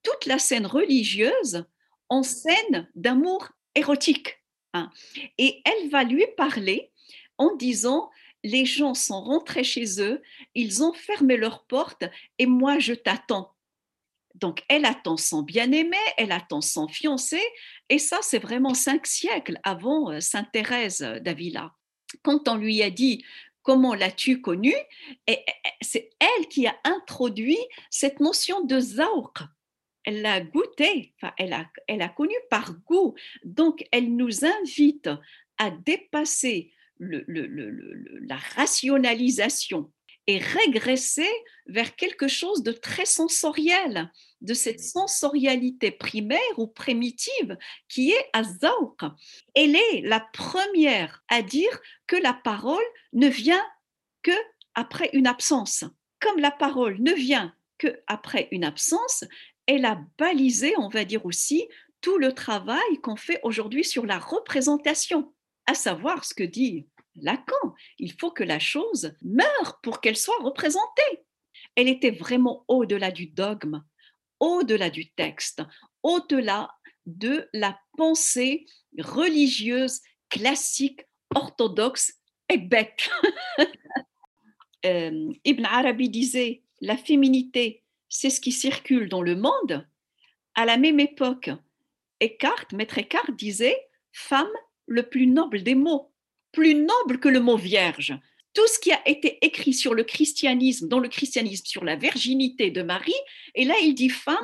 [0.04, 1.65] toute la scène religieuse
[2.10, 4.43] en scène d'amour érotique.
[4.74, 4.89] Hein.
[5.38, 6.91] Et elle va lui parler
[7.38, 8.10] en disant,
[8.43, 10.22] les gens sont rentrés chez eux,
[10.56, 12.06] ils ont fermé leurs portes
[12.38, 13.56] et moi je t'attends.
[14.36, 17.41] Donc elle attend son bien-aimé, elle attend son fiancé,
[17.89, 21.74] et ça c'est vraiment cinq siècles avant euh, Sainte Thérèse d'Avila.
[22.22, 23.24] Quand on lui a dit
[23.62, 24.74] comment l'as-tu connu,
[25.82, 29.43] c'est elle qui a introduit cette notion de zaouq,
[30.06, 33.16] elle l'a goûté, enfin, elle, a, elle a connu par goût.
[33.44, 35.10] Donc, elle nous invite
[35.58, 37.24] à dépasser le,
[38.28, 39.92] la rationalisation
[40.28, 41.30] et régresser
[41.66, 47.58] vers quelque chose de très sensoriel, de cette sensorialité primaire ou primitive
[47.88, 48.98] qui est Azaouq.
[49.56, 52.84] Elle est la première à dire que la parole
[53.14, 53.66] ne vient
[54.22, 54.38] que
[54.76, 55.84] après une absence.
[56.20, 59.24] Comme la parole ne vient que après une absence,
[59.69, 61.67] elle a balisé, on va dire aussi,
[62.01, 65.32] tout le travail qu'on fait aujourd'hui sur la représentation,
[65.67, 67.75] à savoir ce que dit Lacan.
[67.99, 71.23] Il faut que la chose meure pour qu'elle soit représentée.
[71.75, 73.84] Elle était vraiment au-delà du dogme,
[74.39, 75.62] au-delà du texte,
[76.01, 76.71] au-delà
[77.05, 78.65] de la pensée
[78.97, 81.01] religieuse classique,
[81.36, 82.15] orthodoxe
[82.49, 83.10] et bête.
[84.86, 89.88] Euh, Ibn Arabi disait, la féminité c'est ce qui circule dans le monde.
[90.56, 91.52] À la même époque,
[92.19, 93.78] Eckhart, maître Eckhart disait
[94.12, 94.50] femme
[94.88, 96.12] le plus noble des mots,
[96.52, 98.13] plus noble que le mot vierge.
[98.54, 102.72] Tout ce qui a été écrit sur le christianisme, dans le christianisme, sur la virginité
[102.72, 103.13] de Marie,
[103.54, 104.36] et là il dit femme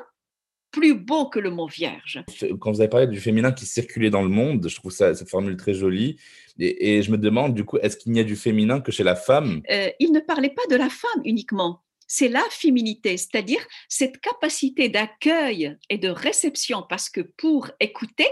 [0.72, 2.24] plus beau que le mot vierge.
[2.60, 5.30] Quand vous avez parlé du féminin qui circulait dans le monde, je trouve ça, cette
[5.30, 6.18] formule très jolie.
[6.60, 9.16] Et, je me demande, du coup, est-ce qu'il n'y a du féminin que chez la
[9.16, 9.62] femme?
[9.72, 14.90] Euh, Il ne parlait pas de la femme uniquement c'est la féminité, c'est-à-dire cette capacité
[14.90, 18.30] d'accueil et de réception, parce que pour écouter,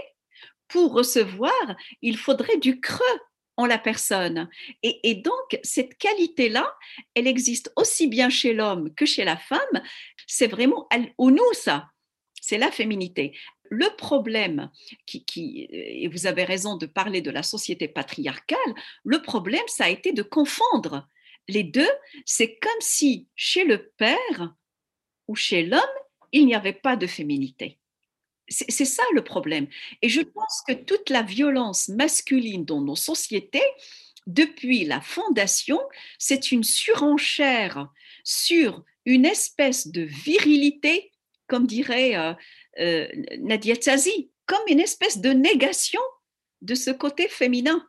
[0.68, 3.20] pour recevoir, il faudrait du creux
[3.56, 4.48] en la personne.
[4.82, 6.74] Et, donc, cette qualité-là,
[7.14, 9.82] elle existe aussi bien chez l'homme que chez la femme.
[10.26, 11.88] C'est vraiment au nous, ça.
[12.40, 13.36] C'est la féminité.
[13.70, 14.70] Le problème,
[15.06, 18.58] qui, et vous avez raison de parler de la société patriarcale,
[19.04, 21.08] le problème, ça a été de confondre
[21.48, 21.90] les deux,
[22.24, 24.54] c'est comme si chez le père
[25.28, 25.80] ou chez l'homme,
[26.32, 27.78] il n'y avait pas de féminité.
[28.48, 29.68] C'est ça le problème.
[30.02, 33.64] Et je pense que toute la violence masculine dans nos sociétés,
[34.26, 35.80] depuis la fondation,
[36.18, 37.88] c'est une surenchère
[38.22, 41.12] sur une espèce de virilité,
[41.46, 42.34] comme dirait euh,
[42.80, 46.00] euh, Nadia Tzazi, comme une espèce de négation
[46.62, 47.86] de ce côté féminin.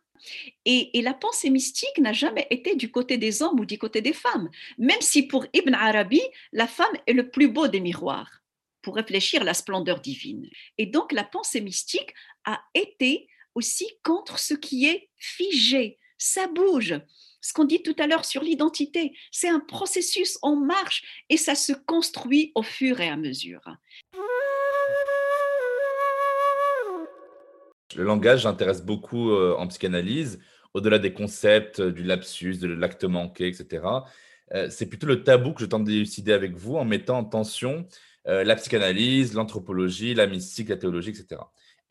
[0.66, 4.14] Et, la pensée mystique n'a jamais été du côté des hommes ou du côté des
[4.14, 8.42] femmes, même si pour Ibn Arabi, la femme est le plus beau des miroirs
[8.82, 10.50] pour réfléchir la splendeur divine.
[10.78, 17.00] Et donc la pensée mystique a été aussi contre ce qui est figé, ça bouge.
[17.42, 21.54] Ce qu'on dit tout à l'heure sur l'identité, c'est un processus en marche et ça
[21.54, 23.62] se construit au fur et à mesure.
[27.96, 30.40] Le langage intéresse beaucoup euh, en psychanalyse,
[30.74, 33.86] au-delà des concepts euh, du lapsus, de l'acte manqué, etc.
[34.54, 37.88] Euh, c'est plutôt le tabou que je tente d'élucider avec vous en mettant en tension
[38.28, 41.40] la psychanalyse, l'anthropologie, la mystique, la théologie, etc.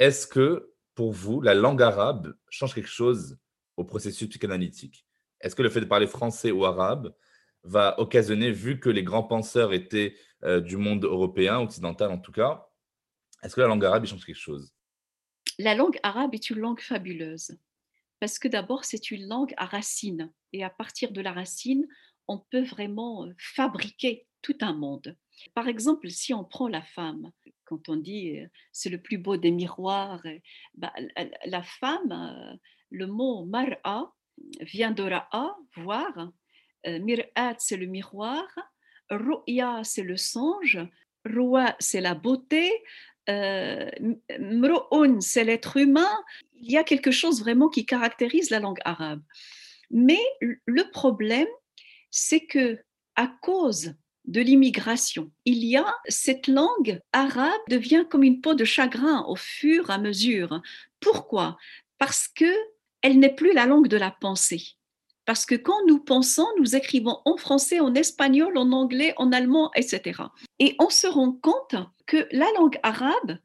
[0.01, 3.38] Est-ce que pour vous, la langue arabe change quelque chose
[3.77, 5.07] au processus psychanalytique?
[5.40, 7.14] Est-ce que le fait de parler français ou arabe
[7.62, 10.17] va occasionner, vu que les grands penseurs étaient
[10.64, 12.67] du monde européen, occidental en tout cas,
[13.45, 14.75] est-ce que la langue arabe change quelque chose?
[15.59, 17.57] La langue arabe est une langue fabuleuse
[18.21, 21.87] parce que d'abord, c'est une langue à racines et à partir de la racine,
[22.27, 25.17] on peut vraiment euh, fabriquer tout un monde.
[25.52, 27.31] Par exemple, si on prend la femme,
[27.65, 30.38] quand on dit euh, c'est le plus beau des miroirs, euh,
[30.75, 30.94] bah,
[31.44, 32.59] la femme,
[32.90, 34.11] le mot mar'a
[34.61, 36.33] vient de ra'a, voir,
[36.87, 38.46] Mir'at, c'est le miroir.
[39.11, 40.79] Ru'ya, c'est le songe.
[41.25, 42.71] Ru'a, c'est la beauté.
[43.29, 43.90] Euh,
[44.38, 46.10] Mro'un, c'est l'être humain.
[46.60, 49.22] Il y a quelque chose vraiment qui caractérise la langue arabe.
[49.90, 51.48] Mais le problème,
[52.10, 52.79] c'est que
[53.16, 53.94] à cause
[54.25, 55.31] de l'immigration.
[55.44, 59.92] Il y a cette langue arabe devient comme une peau de chagrin au fur et
[59.92, 60.62] à mesure.
[61.00, 61.56] Pourquoi?
[61.98, 62.52] Parce que
[63.02, 64.62] elle n'est plus la langue de la pensée.
[65.27, 69.70] Parce que quand nous pensons, nous écrivons en français, en espagnol, en anglais, en allemand,
[69.75, 70.22] etc.
[70.58, 71.77] Et on se rend compte
[72.07, 73.38] que la langue arabe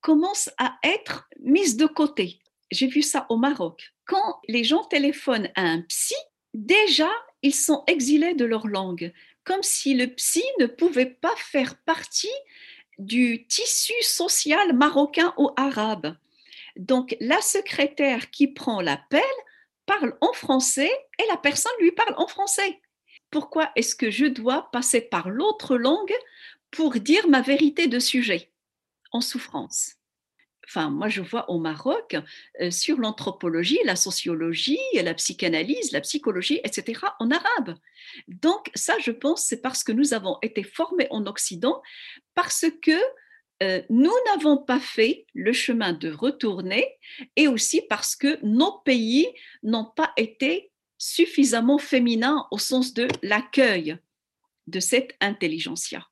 [0.00, 2.40] commence à être mise de côté.
[2.70, 3.92] J'ai vu ça au Maroc.
[4.06, 6.14] Quand les gens téléphonent à un psy,
[6.54, 7.10] déjà,
[7.42, 9.12] ils sont exilés de leur langue
[9.46, 12.28] comme si le psy ne pouvait pas faire partie
[12.98, 16.16] du tissu social marocain ou arabe.
[16.76, 19.22] Donc la secrétaire qui prend l'appel
[19.86, 22.80] parle en français et la personne lui parle en français.
[23.30, 26.14] Pourquoi est-ce que je dois passer par l'autre langue
[26.76, 28.52] pour dire ma vérité de sujet
[29.10, 29.96] en souffrance
[30.68, 32.16] enfin moi je vois au Maroc
[32.60, 37.00] euh, sur l'anthropologie, la sociologie, la psychanalyse, la psychologie, etc.
[37.20, 37.78] en arabe.
[38.28, 41.82] Donc ça, je pense, c'est parce que nous avons été formés en Occident,
[42.34, 42.98] parce que
[43.62, 46.86] euh, nous n'avons pas fait le chemin de retourner
[47.36, 49.28] et aussi parce que nos pays
[49.62, 53.96] n'ont pas été suffisamment féminins au sens de l'accueil
[54.66, 56.06] de cette intelligentsia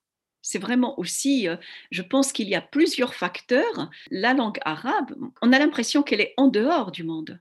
[0.44, 1.56] c'est vraiment aussi, euh,
[1.90, 3.90] je pense qu'il y a plusieurs facteurs.
[4.10, 7.40] La langue arabe, on a l'impression qu'elle est en dehors du monde.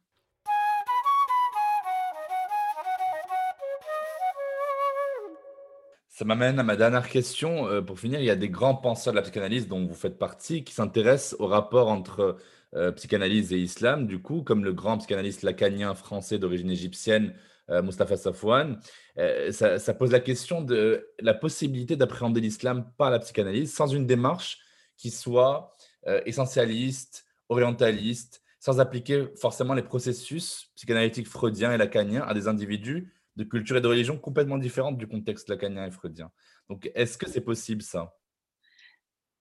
[6.08, 7.68] Ça m'amène à ma dernière question.
[7.68, 10.18] Euh, pour finir, il y a des grands penseurs de la psychanalyse dont vous faites
[10.18, 12.38] partie qui s'intéressent au rapport entre
[12.74, 17.34] euh, psychanalyse et islam, du coup, comme le grand psychanalyste lacanien français d'origine égyptienne,
[17.70, 18.80] Mustafa Safwan,
[19.18, 24.06] euh, ça, pose la question de la possibilité d'appréhender l'islam par la psychanalyse sans une
[24.06, 24.60] démarche
[24.98, 25.76] qui soit
[26.08, 33.14] euh, essentialiste, orientaliste, sans appliquer forcément les processus psychanalytiques freudiens et lacaniens à des individus
[33.36, 36.32] de culture et de religion complètement différentes du contexte lacanien et freudien.
[36.70, 38.16] Donc, est-ce que c'est possible ça?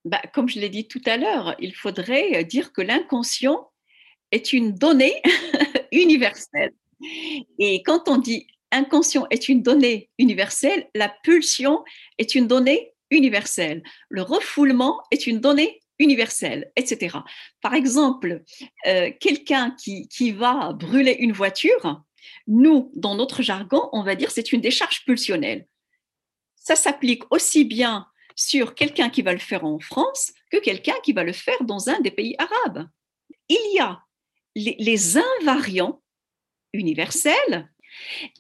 [0.04, 3.70] Bah, Comme je l'ai dit tout à l'heure, il faudrait dire que l'inconscient
[4.30, 5.22] est une donnée
[5.92, 6.72] universelle.
[7.58, 11.84] Et quand on dit inconscient est une donnée universelle, la pulsion
[12.18, 17.18] est une donnée universelle, le refoulement est une donnée universelle, etc.
[17.60, 18.42] Par exemple,
[18.86, 22.02] euh, quelqu'un qui, qui va brûler une voiture,
[22.46, 25.66] nous, dans notre jargon, on va dire c'est une décharge pulsionnelle.
[26.56, 31.12] Ça s'applique aussi bien sur quelqu'un qui va le faire en France que quelqu'un qui
[31.12, 32.88] va le faire dans un des pays arabes.
[33.48, 34.02] Il y a
[34.54, 36.01] les, les invariants
[36.72, 37.70] universelle.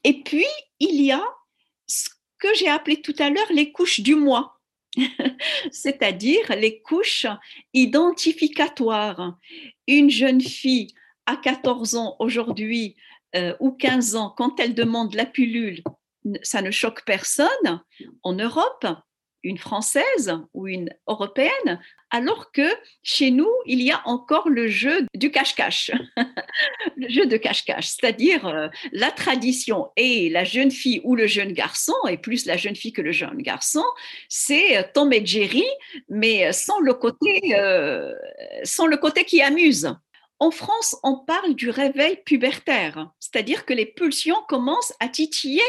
[0.04, 0.46] Et puis,
[0.80, 1.24] il y a
[1.86, 2.08] ce
[2.38, 4.60] que j'ai appelé tout à l'heure les couches du moi,
[5.70, 7.26] c'est-à-dire les couches
[7.72, 9.38] identificatoires.
[9.86, 10.94] Une jeune fille
[11.26, 12.96] à 14 ans aujourd'hui
[13.34, 15.82] euh, ou 15 ans, quand elle demande la pilule,
[16.42, 17.82] ça ne choque personne.
[18.22, 18.86] En Europe,
[19.42, 21.80] une française ou une européenne,
[22.10, 22.68] alors que
[23.02, 25.90] chez nous, il y a encore le jeu du cache-cache,
[26.96, 31.52] le jeu de cache-cache, c'est-à-dire euh, la tradition et la jeune fille ou le jeune
[31.52, 33.84] garçon, et plus la jeune fille que le jeune garçon,
[34.28, 35.66] c'est euh, Tom et Jerry,
[36.08, 38.12] mais sans le côté, euh,
[38.64, 39.94] sans le côté qui amuse.
[40.42, 45.62] En France, on parle du réveil pubertaire, c'est-à-dire que les pulsions commencent à titiller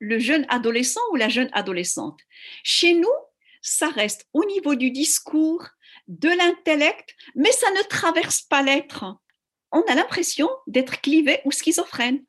[0.00, 2.20] le jeune adolescent ou la jeune adolescente.
[2.62, 3.08] Chez nous,
[3.62, 5.64] ça reste au niveau du discours,
[6.08, 9.06] de l'intellect, mais ça ne traverse pas l'être.
[9.72, 12.22] On a l'impression d'être clivé ou schizophrène.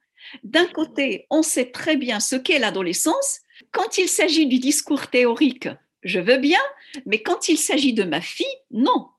[0.44, 3.42] D'un côté, on sait très bien ce qu'est l'adolescence.
[3.74, 5.68] Quand il s'agit du discours théorique,
[6.04, 6.62] je veux bien,
[7.06, 9.10] mais quand il s'agit de ma fille, non.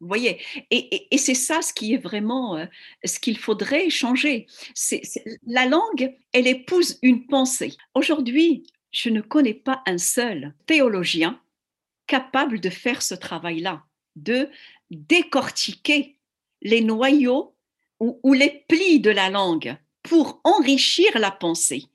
[0.00, 0.40] Vous voyez?
[0.70, 2.66] Et, c'est ça ce qui est vraiment euh,
[3.04, 4.46] ce qu'il faudrait changer.
[4.74, 5.02] C'est,
[5.46, 7.72] la langue, elle épouse une pensée.
[7.94, 11.40] Aujourd'hui, je ne connais pas un seul théologien
[12.06, 13.84] capable de faire ce travail-là,
[14.16, 14.48] de
[14.90, 16.18] décortiquer
[16.62, 17.54] les noyaux
[18.00, 21.86] ou, les plis de la langue pour enrichir la pensée.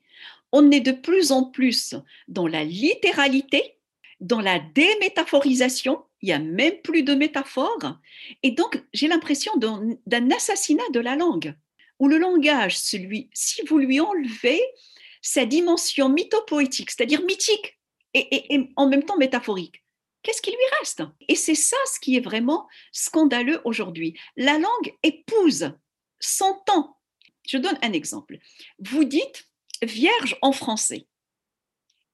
[0.50, 1.94] On est de plus en plus
[2.28, 3.78] dans la littéralité,
[4.20, 7.98] dans la démétaphorisation, il y a même plus de métaphores,
[8.42, 11.54] et donc j'ai l'impression d'un assassinat de la langue,
[11.98, 14.60] où le langage, celui, si vous lui enlevez
[15.20, 17.78] sa dimension mythopoétique, c'est-à-dire mythique
[18.14, 19.82] et, en même temps métaphorique.
[20.22, 21.02] Qu'est-ce qui lui reste?
[21.28, 24.18] Et c'est ça ce qui est vraiment scandaleux aujourd'hui.
[24.36, 25.72] La langue épouse
[26.20, 26.96] son temps.
[27.46, 28.38] Je donne un exemple.
[28.78, 29.48] Vous dites
[29.82, 31.06] vierge en français.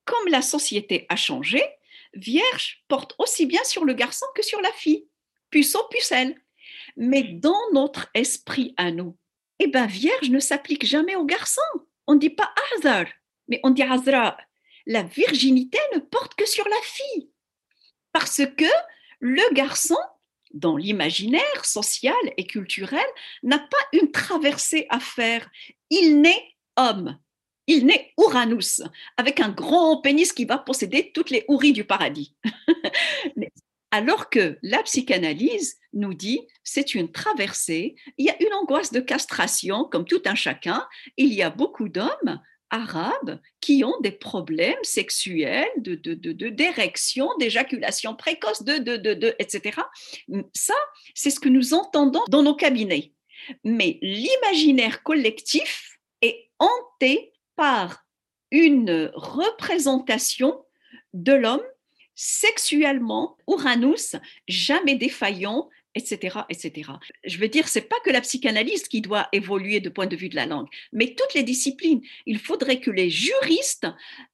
[0.04, 1.62] comme la société a changé,
[2.14, 5.08] vierge porte aussi bien sur le garçon que sur la fille,
[5.50, 6.40] puceau, pucelle.
[6.96, 9.16] Mais dans notre esprit à nous,
[9.58, 11.60] eh ben, vierge ne s'applique jamais au garçon.
[12.06, 13.06] On ne dit pas Azar,
[13.48, 14.36] mais on dit Azra.
[14.86, 17.30] La virginité ne porte que sur la fille.
[18.12, 18.64] Parce que
[19.20, 19.98] le garçon,
[20.54, 23.04] dans l'imaginaire social et culturel,
[23.42, 25.48] n'a pas une traversée à faire.
[25.90, 27.18] Il naît homme.
[27.68, 28.82] Il naît Uranus,
[29.18, 32.34] avec un grand pénis qui va posséder toutes les houris du paradis.
[33.90, 39.00] Alors que la psychanalyse nous dit c'est une traversée, il y a une angoisse de
[39.00, 42.40] castration comme tout un chacun, il y a beaucoup d'hommes
[42.70, 45.94] arabes qui ont des problèmes sexuels, de,
[46.48, 49.80] d'érection, d'éjaculation précoce, de, de, de, etc.
[50.54, 50.74] Ça,
[51.14, 53.12] c'est ce que nous entendons dans nos cabinets.
[53.64, 58.06] Mais l'imaginaire collectif est hanté par
[58.52, 60.64] une représentation
[61.12, 61.62] de l'homme
[62.14, 66.92] sexuellement, Uranus, jamais défaillant, etc., etc.
[67.24, 70.28] Je veux dire, c'est pas que la psychanalyse qui doit évoluer de point de vue
[70.28, 72.00] de la langue, mais toutes les disciplines.
[72.26, 73.88] Il faudrait que les juristes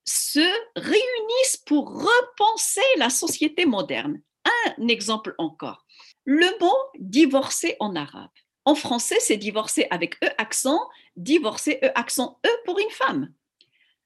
[0.05, 0.47] se
[0.77, 4.21] réunissent pour repenser la société moderne.
[4.45, 5.87] Un exemple encore.
[6.27, 8.31] Le mot divorcer en arabe.
[8.67, 10.81] En français, c'est divorcer avec E accent,
[11.17, 13.33] divorcer E accent E pour une femme.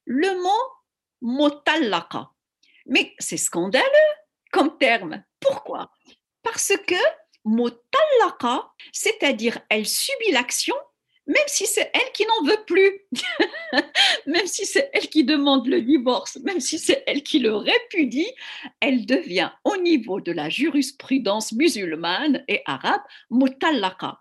[0.04, 0.72] Le mot
[1.20, 2.30] motallaka
[2.88, 3.84] mais c'est scandaleux
[4.50, 5.22] comme terme.
[5.40, 5.90] Pourquoi?
[6.42, 6.94] Parce que
[7.44, 10.74] motallaka, c'est-à-dire elle subit l'action
[11.26, 13.02] même si c'est elle qui n'en veut plus,
[14.26, 18.32] même si c'est elle qui demande le divorce, même si c'est elle qui le répudie,
[18.80, 24.18] elle devient au niveau de la jurisprudence musulmane et arabe mutallaka.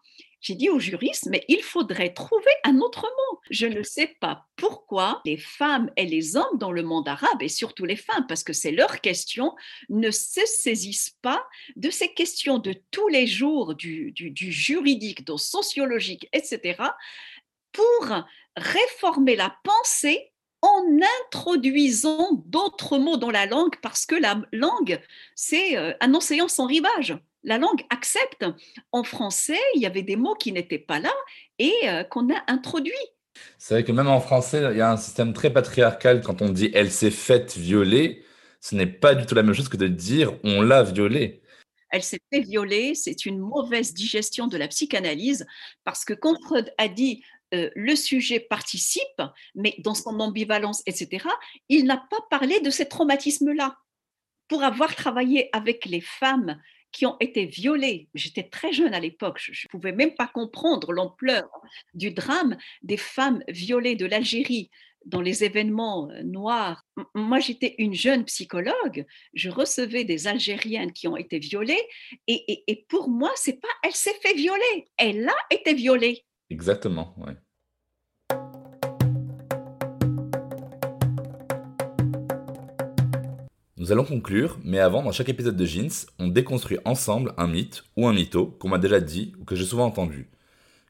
[0.47, 3.39] J'ai dit aux juristes, mais il faudrait trouver un autre mot.
[3.49, 7.49] Je ne sais pas pourquoi les femmes et les hommes dans le monde arabe, et
[7.49, 9.53] surtout les femmes, parce que c'est leur question,
[9.89, 11.45] ne se saisissent pas
[11.75, 16.81] de ces questions de tous les jours, du, juridique, du sociologique, etc.,
[17.73, 18.07] pour
[18.55, 20.31] réformer la pensée
[20.61, 20.85] en
[21.25, 25.01] introduisant d'autres mots dans la langue, parce que la langue,
[25.35, 27.17] c'est euh, un océan sans rivage
[27.47, 28.45] la langue accepte.
[28.91, 31.13] En français, il y avait des mots qui n'étaient pas là
[31.57, 32.93] et euh, qu'on a introduits.
[33.57, 36.21] C'est vrai que même en français, il y a un système très patriarcal.
[36.21, 38.23] Quand on dit elle s'est faite violer,
[38.59, 41.41] ce n'est pas du tout la même chose que de dire on l'a violée.
[41.89, 45.45] Elle s'est fait violer, c'est une mauvaise digestion de la psychanalyse
[45.85, 47.23] parce que quand Freud a dit
[47.53, 49.21] euh, le sujet participe,
[49.55, 51.25] mais dans son ambivalence, etc.,
[51.69, 53.77] il n'a pas parlé de ces traumatismes-là.
[54.49, 56.57] Pour avoir travaillé avec les femmes
[56.91, 58.09] qui ont été violées.
[58.13, 61.49] J'étais très jeune à l'époque, je ne pouvais même pas comprendre l'ampleur
[61.93, 64.69] du drame des femmes violées de l'Algérie
[65.05, 66.83] dans les événements euh, noirs.
[67.15, 71.81] Moi, j'étais une jeune psychologue, je recevais des Algériennes qui ont été violées,
[72.27, 76.25] et, pour moi, c'est pas elle s'est fait violer, elle a été violée.
[76.49, 77.33] Exactement, ouais.
[83.87, 87.85] Nous allons conclure, mais avant, dans chaque épisode de Jeans, on déconstruit ensemble un mythe
[87.95, 90.29] ou un mytho qu'on m'a déjà dit ou que j'ai souvent entendu.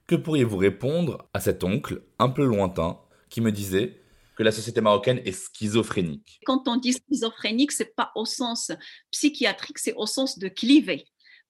[0.07, 4.01] Que pourriez-vous répondre à cet oncle un peu lointain qui me disait
[4.35, 6.39] que la société marocaine est schizophrénique?
[6.47, 8.71] Quand on dit schizophrénique, c'est pas au sens
[9.11, 11.05] psychiatrique, c'est au sens de cliver.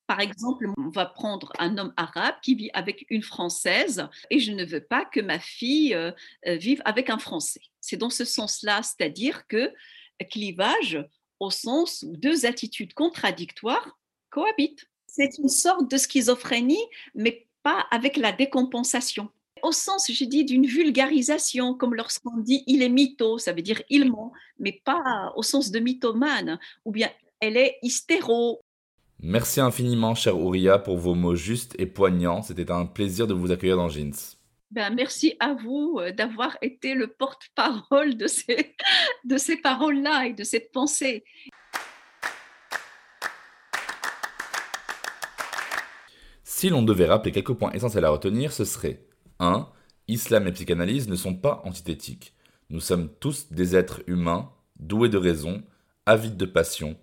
[0.05, 4.51] Par exemple, on va prendre un homme arabe qui vit avec une Française et je
[4.51, 6.11] ne veux pas que ma fille euh,
[6.45, 7.61] euh, vive avec un Français.
[7.79, 9.71] C'est dans ce sens-là, c'est-à-dire que
[10.25, 10.99] clivage,
[11.39, 13.97] au sens où deux attitudes contradictoires
[14.29, 14.87] cohabitent.
[15.07, 16.83] C'est une sorte de schizophrénie,
[17.15, 19.29] mais pas avec la décompensation.
[19.63, 23.81] Au sens, j'ai dit, d'une vulgarisation, comme lorsqu'on dit il est mytho, ça veut dire
[23.89, 27.09] il ment, mais pas au sens de mythomane, ou bien
[27.39, 28.61] elle est hystéro.
[29.19, 32.43] Merci infiniment, cher Ouria, pour vos mots justes et poignants.
[32.43, 34.36] C'était un plaisir de vous accueillir dans Jeans.
[34.69, 38.75] Ben, merci à vous euh, d'avoir été le porte-parole de ces,
[39.23, 41.23] de ces paroles-là et de cette pensée.
[46.43, 49.05] Si l'on devait rappeler quelques points essentiels à retenir, ce serait
[49.39, 49.69] 1.
[50.09, 52.33] Islam et psychanalyse ne sont pas antithétiques.
[52.69, 55.63] Nous sommes tous des êtres humains, doués de raison,
[56.05, 56.97] avides de passion,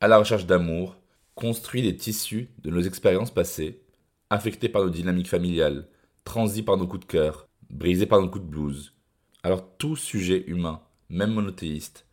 [0.00, 0.96] à la recherche d'amour,
[1.34, 3.82] construits des tissus de nos expériences passées,
[4.30, 5.88] affectés par nos dynamiques familiales,
[6.24, 8.94] transi par nos coups de cœur, brisé par nos coups de blues.
[9.42, 12.06] Alors tout sujet humain, même monothéiste,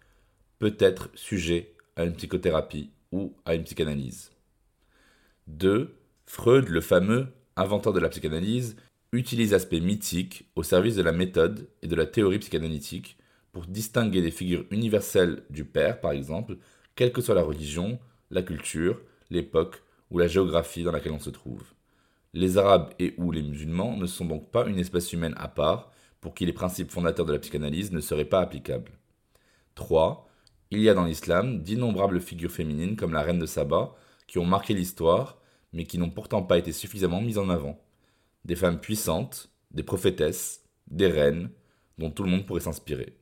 [0.57, 4.31] peut être sujet à une psychothérapie ou à une psychanalyse.
[5.47, 5.95] 2.
[6.25, 8.75] Freud, le fameux inventeur de la psychanalyse,
[9.11, 13.17] utilise l'aspect mythique au service de la méthode et de la théorie psychanalytique
[13.51, 16.57] pour distinguer des figures universelles du Père, par exemple,
[16.95, 17.99] quelle que soit la religion,
[18.29, 19.81] la culture, l'époque
[20.11, 21.63] ou la géographie dans laquelle on se trouve.
[22.33, 25.91] Les Arabes et ou les musulmans ne sont donc pas une espèce humaine à part
[26.21, 28.91] pour qui les principes fondateurs de la psychanalyse ne seraient pas applicables.
[29.75, 30.27] 3.
[30.71, 33.95] Il y a dans l'islam d'innombrables figures féminines comme la reine de Saba
[34.27, 35.39] qui ont marqué l'histoire
[35.73, 37.79] mais qui n'ont pourtant pas été suffisamment mises en avant.
[38.45, 41.49] Des femmes puissantes, des prophétesses, des reines,
[41.97, 43.15] dont tout le monde pourrait s'inspirer.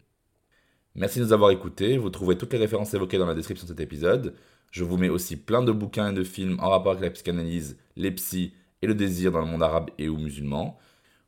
[0.95, 3.71] Merci de nous avoir écoutés, vous trouverez toutes les références évoquées dans la description de
[3.71, 4.33] cet épisode.
[4.71, 7.77] Je vous mets aussi plein de bouquins et de films en rapport avec la psychanalyse,
[7.95, 10.77] les psys et le désir dans le monde arabe et ou musulman.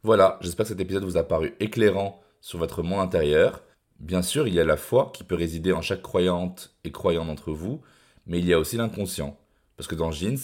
[0.04, 3.64] Voilà, j'espère que cet épisode vous a paru éclairant sur votre monde intérieur.
[4.00, 7.26] Bien sûr, il y a la foi qui peut résider en chaque croyante et croyant
[7.26, 7.82] d'entre vous,
[8.26, 9.38] mais il y a aussi l'inconscient.
[9.76, 10.38] Parce que dans Jeans,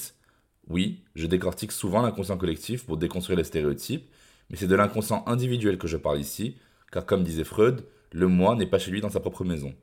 [0.67, 4.09] oui, je décortique souvent l'inconscient collectif pour déconstruire les stéréotypes,
[4.49, 6.57] mais c'est de l'inconscient individuel que je parle ici,
[6.91, 9.73] car comme disait Freud, le moi n'est pas chez lui dans sa propre maison.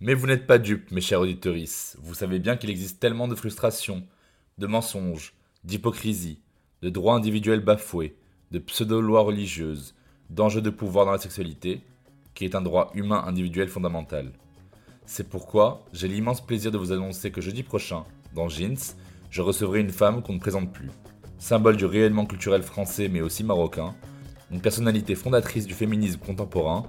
[0.00, 1.56] Mais vous n'êtes pas dupes, mes chers auditeurs,
[1.98, 4.06] vous savez bien qu'il existe tellement de frustrations,
[4.56, 5.34] de mensonges,
[5.68, 6.40] d'hypocrisie,
[6.80, 8.16] de droits individuels bafoués,
[8.52, 9.94] de pseudo-lois religieuses,
[10.30, 11.82] d'enjeux de pouvoir dans la sexualité,
[12.34, 14.32] qui est un droit humain individuel fondamental.
[15.04, 18.04] C'est pourquoi j'ai l'immense plaisir de vous annoncer que jeudi prochain,
[18.34, 18.96] dans Jeans,
[19.28, 20.90] je recevrai une femme qu'on ne présente plus,
[21.38, 23.94] symbole du rayonnement culturel français mais aussi marocain,
[24.50, 26.86] une personnalité fondatrice du féminisme contemporain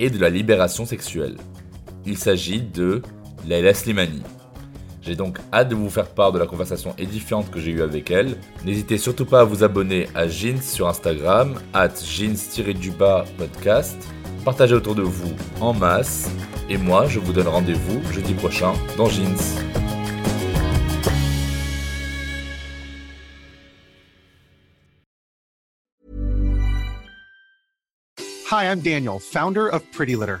[0.00, 1.36] et de la libération sexuelle.
[2.04, 3.00] Il s'agit de
[3.46, 4.22] Laila Slimani.
[5.08, 8.10] J'ai donc hâte de vous faire part de la conversation édifiante que j'ai eue avec
[8.10, 8.36] elle.
[8.66, 13.96] N'hésitez surtout pas à vous abonner à Jeans sur Instagram, at jeans-du-bas podcast.
[14.44, 15.32] Partagez autour de vous
[15.62, 16.30] en masse.
[16.68, 19.34] Et moi, je vous donne rendez-vous jeudi prochain dans Jeans.
[28.50, 30.40] Hi, I'm Daniel, founder of Pretty Litter.